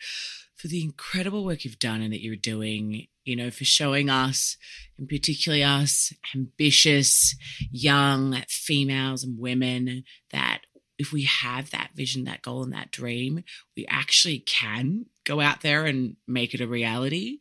for 0.66 0.70
the 0.70 0.82
incredible 0.82 1.46
work 1.46 1.64
you've 1.64 1.78
done 1.78 2.02
and 2.02 2.12
that 2.12 2.24
you're 2.24 2.36
doing, 2.36 3.06
you 3.24 3.36
know, 3.36 3.52
for 3.52 3.64
showing 3.64 4.10
us, 4.10 4.58
and 4.98 5.08
particularly 5.08 5.64
us 5.64 6.12
ambitious 6.34 7.36
young 7.70 8.42
females 8.50 9.24
and 9.24 9.38
women, 9.38 10.04
that 10.32 10.62
if 10.98 11.14
we 11.14 11.22
have 11.22 11.70
that 11.70 11.92
vision, 11.94 12.24
that 12.24 12.42
goal, 12.42 12.64
and 12.64 12.74
that 12.74 12.90
dream, 12.90 13.44
we 13.78 13.86
actually 13.88 14.40
can 14.40 15.06
go 15.24 15.40
out 15.40 15.62
there 15.62 15.86
and 15.86 16.16
make 16.28 16.56
it 16.56 16.62
a 16.62 16.68
reality. 16.68 17.38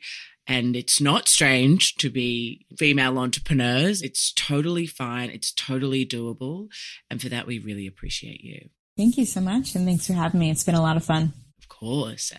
And 0.47 0.77
it's 0.77 1.01
not 1.01 1.27
strange 1.27 1.95
to 1.95 2.11
be 2.11 2.67
female 2.77 3.17
entrepreneurs. 3.17 4.03
It's 4.03 4.35
totally 4.35 4.87
fine. 4.87 5.31
It's 5.31 5.51
totally 5.51 6.05
doable. 6.05 6.69
And 7.09 7.23
for 7.23 7.31
that, 7.31 7.47
we 7.47 7.59
really 7.59 7.87
appreciate 7.87 8.43
you. 8.43 8.69
Thank 8.99 9.17
you 9.17 9.25
so 9.25 9.41
much. 9.41 9.75
And 9.75 9.87
thanks 9.87 10.07
for 10.07 10.13
having 10.13 10.41
me. 10.41 10.51
It's 10.51 10.65
been 10.65 10.75
a 10.75 10.83
lot 10.83 10.99
of 10.99 11.05
fun. 11.07 11.33
Of 11.59 11.71
course. 11.71 12.31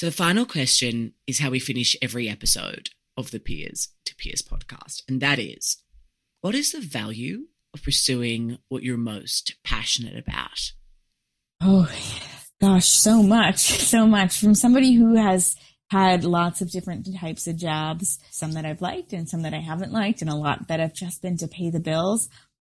So 0.00 0.06
the 0.06 0.12
final 0.12 0.46
question 0.46 1.12
is 1.26 1.40
how 1.40 1.50
we 1.50 1.58
finish 1.58 1.94
every 2.00 2.26
episode 2.26 2.88
of 3.18 3.32
the 3.32 3.38
Peers 3.38 3.88
to 4.06 4.16
Peers 4.16 4.40
podcast. 4.40 5.02
And 5.06 5.20
that 5.20 5.38
is 5.38 5.76
what 6.40 6.54
is 6.54 6.72
the 6.72 6.80
value 6.80 7.48
of 7.74 7.82
pursuing 7.82 8.56
what 8.70 8.82
you're 8.82 8.96
most 8.96 9.56
passionate 9.62 10.16
about? 10.16 10.72
Oh, 11.60 11.86
gosh, 12.62 12.88
so 12.88 13.22
much, 13.22 13.58
so 13.90 14.06
much 14.06 14.40
from 14.40 14.54
somebody 14.54 14.94
who 14.94 15.16
has 15.16 15.54
had 15.90 16.24
lots 16.24 16.62
of 16.62 16.70
different 16.70 17.06
types 17.20 17.46
of 17.46 17.56
jobs, 17.56 18.18
some 18.30 18.52
that 18.52 18.64
I've 18.64 18.80
liked 18.80 19.12
and 19.12 19.28
some 19.28 19.42
that 19.42 19.52
I 19.52 19.60
haven't 19.60 19.92
liked, 19.92 20.22
and 20.22 20.30
a 20.30 20.34
lot 20.34 20.68
that 20.68 20.80
have 20.80 20.94
just 20.94 21.20
been 21.20 21.36
to 21.36 21.46
pay 21.46 21.68
the 21.68 21.78
bills. 21.78 22.30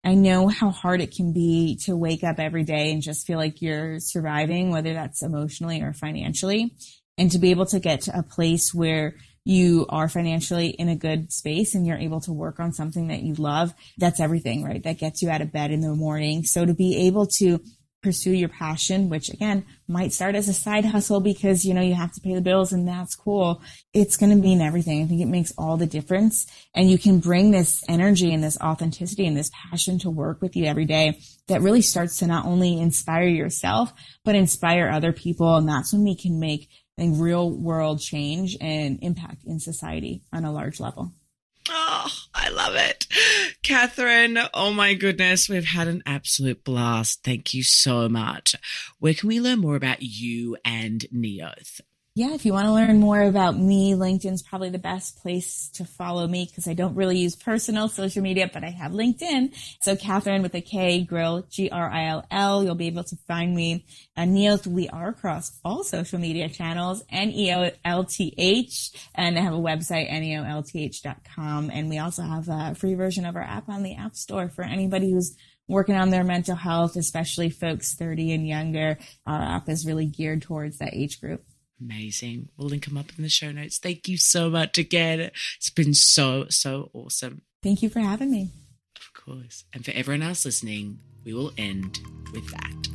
I 0.02 0.14
know 0.14 0.48
how 0.48 0.70
hard 0.70 1.00
it 1.00 1.14
can 1.14 1.32
be 1.32 1.78
to 1.84 1.96
wake 1.96 2.24
up 2.24 2.40
every 2.40 2.64
day 2.64 2.90
and 2.90 3.00
just 3.00 3.28
feel 3.28 3.38
like 3.38 3.62
you're 3.62 4.00
surviving, 4.00 4.72
whether 4.72 4.92
that's 4.92 5.22
emotionally 5.22 5.82
or 5.82 5.92
financially 5.92 6.74
and 7.18 7.30
to 7.30 7.38
be 7.38 7.50
able 7.50 7.66
to 7.66 7.80
get 7.80 8.02
to 8.02 8.18
a 8.18 8.22
place 8.22 8.72
where 8.74 9.14
you 9.44 9.86
are 9.88 10.08
financially 10.08 10.68
in 10.68 10.88
a 10.88 10.96
good 10.96 11.32
space 11.32 11.74
and 11.74 11.86
you're 11.86 11.96
able 11.96 12.20
to 12.20 12.32
work 12.32 12.60
on 12.60 12.72
something 12.72 13.08
that 13.08 13.22
you 13.22 13.34
love, 13.34 13.74
that's 13.98 14.20
everything, 14.20 14.64
right? 14.64 14.82
That 14.82 14.98
gets 14.98 15.20
you 15.20 15.30
out 15.30 15.40
of 15.40 15.52
bed 15.52 15.72
in 15.72 15.80
the 15.80 15.94
morning. 15.94 16.44
So 16.44 16.64
to 16.64 16.74
be 16.74 17.06
able 17.08 17.26
to 17.38 17.60
pursue 18.02 18.32
your 18.32 18.48
passion, 18.48 19.08
which 19.08 19.30
again 19.30 19.64
might 19.86 20.12
start 20.12 20.34
as 20.34 20.48
a 20.48 20.52
side 20.52 20.84
hustle 20.84 21.20
because, 21.20 21.64
you 21.64 21.72
know, 21.72 21.80
you 21.80 21.94
have 21.94 22.12
to 22.12 22.20
pay 22.20 22.34
the 22.34 22.40
bills 22.40 22.72
and 22.72 22.86
that's 22.86 23.14
cool. 23.14 23.62
It's 23.92 24.16
going 24.16 24.30
to 24.30 24.36
mean 24.36 24.60
everything. 24.60 25.02
I 25.02 25.06
think 25.06 25.20
it 25.20 25.26
makes 25.26 25.52
all 25.56 25.76
the 25.76 25.86
difference. 25.86 26.46
And 26.74 26.90
you 26.90 26.98
can 26.98 27.20
bring 27.20 27.52
this 27.52 27.84
energy 27.88 28.34
and 28.34 28.42
this 28.42 28.58
authenticity 28.60 29.26
and 29.26 29.36
this 29.36 29.50
passion 29.70 29.98
to 30.00 30.10
work 30.10 30.42
with 30.42 30.56
you 30.56 30.64
every 30.64 30.84
day 30.84 31.20
that 31.46 31.62
really 31.62 31.82
starts 31.82 32.18
to 32.18 32.26
not 32.26 32.44
only 32.44 32.80
inspire 32.80 33.28
yourself, 33.28 33.92
but 34.24 34.34
inspire 34.34 34.88
other 34.88 35.12
people. 35.12 35.56
And 35.56 35.68
that's 35.68 35.92
when 35.92 36.02
we 36.02 36.16
can 36.16 36.40
make 36.40 36.68
a 36.98 37.08
real 37.08 37.50
world 37.50 38.00
change 38.00 38.56
and 38.60 38.98
impact 39.02 39.44
in 39.44 39.58
society 39.58 40.22
on 40.32 40.44
a 40.44 40.52
large 40.52 40.80
level. 40.80 41.12
Oh, 41.68 42.08
I 42.34 42.50
love 42.50 42.74
it. 42.74 43.06
Katherine, 43.62 44.38
oh 44.52 44.72
my 44.72 44.94
goodness, 44.94 45.48
we've 45.48 45.64
had 45.64 45.88
an 45.88 46.02
absolute 46.04 46.64
blast. 46.64 47.22
Thank 47.22 47.54
you 47.54 47.62
so 47.62 48.08
much. 48.08 48.56
Where 48.98 49.14
can 49.14 49.28
we 49.28 49.40
learn 49.40 49.60
more 49.60 49.76
about 49.76 50.02
you 50.02 50.56
and 50.64 51.06
Neolth? 51.14 51.80
Yeah, 52.14 52.34
if 52.34 52.44
you 52.44 52.52
want 52.52 52.66
to 52.66 52.74
learn 52.74 53.00
more 53.00 53.22
about 53.22 53.56
me, 53.56 53.94
LinkedIn's 53.94 54.42
probably 54.42 54.68
the 54.68 54.76
best 54.76 55.22
place 55.22 55.70
to 55.76 55.86
follow 55.86 56.28
me 56.28 56.44
because 56.44 56.68
I 56.68 56.74
don't 56.74 56.94
really 56.94 57.16
use 57.16 57.34
personal 57.34 57.88
social 57.88 58.22
media, 58.22 58.50
but 58.52 58.62
I 58.62 58.68
have 58.68 58.92
LinkedIn. 58.92 59.54
So 59.80 59.96
Katherine 59.96 60.42
with 60.42 60.54
a 60.54 60.60
K, 60.60 61.04
Grill, 61.04 61.46
G-R-I-L-L. 61.48 62.64
You'll 62.64 62.74
be 62.74 62.88
able 62.88 63.04
to 63.04 63.16
find 63.26 63.56
me. 63.56 63.86
Uh, 64.14 64.20
and 64.20 64.36
Neolth, 64.36 64.66
we 64.66 64.90
are 64.90 65.08
across 65.08 65.58
all 65.64 65.84
social 65.84 66.18
media 66.18 66.50
channels, 66.50 67.02
N-E-O-L-T-H. 67.08 68.90
And 69.14 69.38
I 69.38 69.40
have 69.40 69.54
a 69.54 69.56
website, 69.56 70.12
N-E-O-L-T-H.com. 70.12 71.70
And 71.70 71.88
we 71.88 71.96
also 71.96 72.24
have 72.24 72.46
a 72.50 72.74
free 72.74 72.92
version 72.92 73.24
of 73.24 73.36
our 73.36 73.42
app 73.42 73.70
on 73.70 73.82
the 73.82 73.94
App 73.94 74.16
Store 74.16 74.50
for 74.50 74.64
anybody 74.64 75.10
who's 75.10 75.34
working 75.66 75.94
on 75.94 76.10
their 76.10 76.24
mental 76.24 76.56
health, 76.56 76.94
especially 76.96 77.48
folks 77.48 77.94
30 77.94 78.32
and 78.32 78.46
younger. 78.46 78.98
Our 79.26 79.40
app 79.40 79.70
is 79.70 79.86
really 79.86 80.04
geared 80.04 80.42
towards 80.42 80.76
that 80.76 80.92
age 80.92 81.18
group. 81.18 81.42
Amazing. 81.82 82.48
We'll 82.56 82.68
link 82.68 82.86
them 82.86 82.96
up 82.96 83.06
in 83.16 83.22
the 83.22 83.28
show 83.28 83.50
notes. 83.50 83.78
Thank 83.78 84.08
you 84.08 84.16
so 84.16 84.50
much 84.50 84.78
again. 84.78 85.20
It's 85.56 85.70
been 85.70 85.94
so, 85.94 86.46
so 86.48 86.90
awesome. 86.92 87.42
Thank 87.62 87.82
you 87.82 87.88
for 87.88 88.00
having 88.00 88.30
me. 88.30 88.50
Of 88.96 89.12
course. 89.14 89.64
And 89.72 89.84
for 89.84 89.90
everyone 89.92 90.22
else 90.22 90.44
listening, 90.44 90.98
we 91.24 91.32
will 91.34 91.52
end 91.58 91.98
with 92.32 92.48
that. 92.50 92.88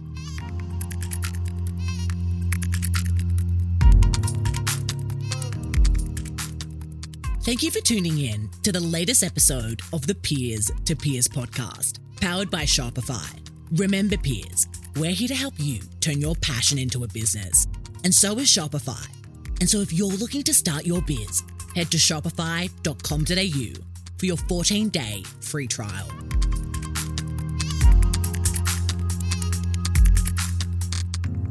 Thank 7.44 7.64
you 7.64 7.72
for 7.72 7.80
tuning 7.80 8.20
in 8.20 8.50
to 8.64 8.74
the 8.74 8.80
latest 8.80 9.24
episode 9.24 9.82
of 9.94 10.06
the 10.06 10.16
Peers 10.16 10.70
to 10.86 10.96
Peers 10.96 11.30
podcast, 11.30 12.00
powered 12.20 12.52
by 12.52 12.64
Shopify. 12.64 13.40
Remember, 13.72 14.18
peers, 14.18 14.68
we're 14.98 15.12
here 15.12 15.30
to 15.30 15.36
help 15.36 15.54
you 15.58 15.80
turn 16.02 16.20
your 16.20 16.36
passion 16.36 16.78
into 16.78 17.04
a 17.04 17.08
business 17.08 17.68
and 18.04 18.14
so 18.14 18.38
is 18.40 18.48
Shopify. 18.48 19.06
And 19.60 19.70
so 19.70 19.80
if 19.80 19.92
you're 19.92 20.08
looking 20.08 20.44
to 20.44 20.54
start 20.54 20.86
your 20.86 21.02
biz, 21.02 21.44
head 21.76 21.92
to 21.92 21.98
shopify.com.au 21.98 23.84
for 24.18 24.26
your 24.26 24.38
14 24.38 24.90
day 24.90 25.24
free 25.42 25.68
trial. 25.68 26.08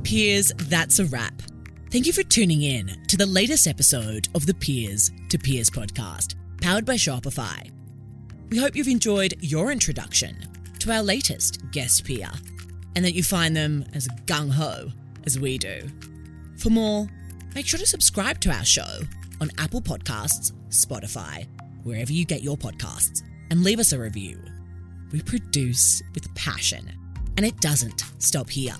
Peers, 0.02 0.52
that's 0.56 1.00
a 1.00 1.04
wrap. 1.06 1.42
Thank 1.90 2.06
you 2.06 2.12
for 2.12 2.22
tuning 2.22 2.62
in 2.62 3.04
to 3.08 3.16
the 3.16 3.26
latest 3.26 3.66
episode 3.66 4.28
of 4.34 4.46
the 4.46 4.54
Peers 4.54 5.10
to 5.30 5.38
Peers 5.38 5.68
podcast, 5.68 6.36
powered 6.60 6.84
by 6.84 6.94
Shopify. 6.94 7.70
We 8.50 8.58
hope 8.58 8.76
you've 8.76 8.86
enjoyed 8.86 9.34
your 9.40 9.72
introduction 9.72 10.36
to 10.78 10.92
our 10.92 11.02
latest 11.02 11.60
guest 11.72 12.04
peer 12.04 12.30
and 12.94 13.04
that 13.04 13.14
you 13.14 13.24
find 13.24 13.56
them 13.56 13.84
as 13.94 14.06
gung 14.26 14.52
ho 14.52 14.92
as 15.24 15.40
we 15.40 15.58
do. 15.58 15.90
For 16.56 16.70
more, 16.70 17.06
make 17.54 17.66
sure 17.66 17.78
to 17.78 17.86
subscribe 17.86 18.40
to 18.40 18.50
our 18.50 18.64
show 18.64 19.00
on 19.40 19.50
Apple 19.58 19.82
Podcasts, 19.82 20.52
Spotify, 20.70 21.46
wherever 21.82 22.12
you 22.12 22.24
get 22.24 22.42
your 22.42 22.56
podcasts, 22.56 23.22
and 23.50 23.62
leave 23.62 23.78
us 23.78 23.92
a 23.92 23.98
review. 23.98 24.40
We 25.12 25.22
produce 25.22 26.02
with 26.14 26.34
passion, 26.34 26.90
and 27.36 27.46
it 27.46 27.60
doesn't 27.60 28.04
stop 28.18 28.48
here. 28.48 28.74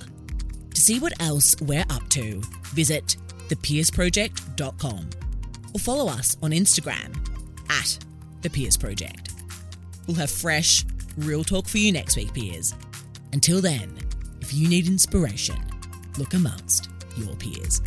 To 0.75 0.81
see 0.81 0.99
what 0.99 1.21
else 1.21 1.55
we're 1.61 1.85
up 1.91 2.09
to, 2.11 2.43
visit 2.75 3.17
thepeersproject.com 3.49 5.11
or 5.75 5.79
follow 5.79 6.11
us 6.11 6.37
on 6.43 6.51
Instagram 6.51 7.17
at 7.71 7.99
the 8.43 8.51
Peers 8.51 8.77
Project. 8.77 9.31
We'll 10.07 10.17
have 10.17 10.31
fresh, 10.31 10.85
real 11.17 11.45
talk 11.45 11.69
for 11.69 11.79
you 11.79 11.93
next 11.93 12.17
week, 12.17 12.33
peers. 12.33 12.75
Until 13.33 13.61
then, 13.61 13.97
if 14.41 14.55
you 14.55 14.69
need 14.69 14.87
inspiration, 14.87 15.57
look 16.19 16.35
amongst 16.35 16.89
your 17.17 17.35
peers. 17.37 17.81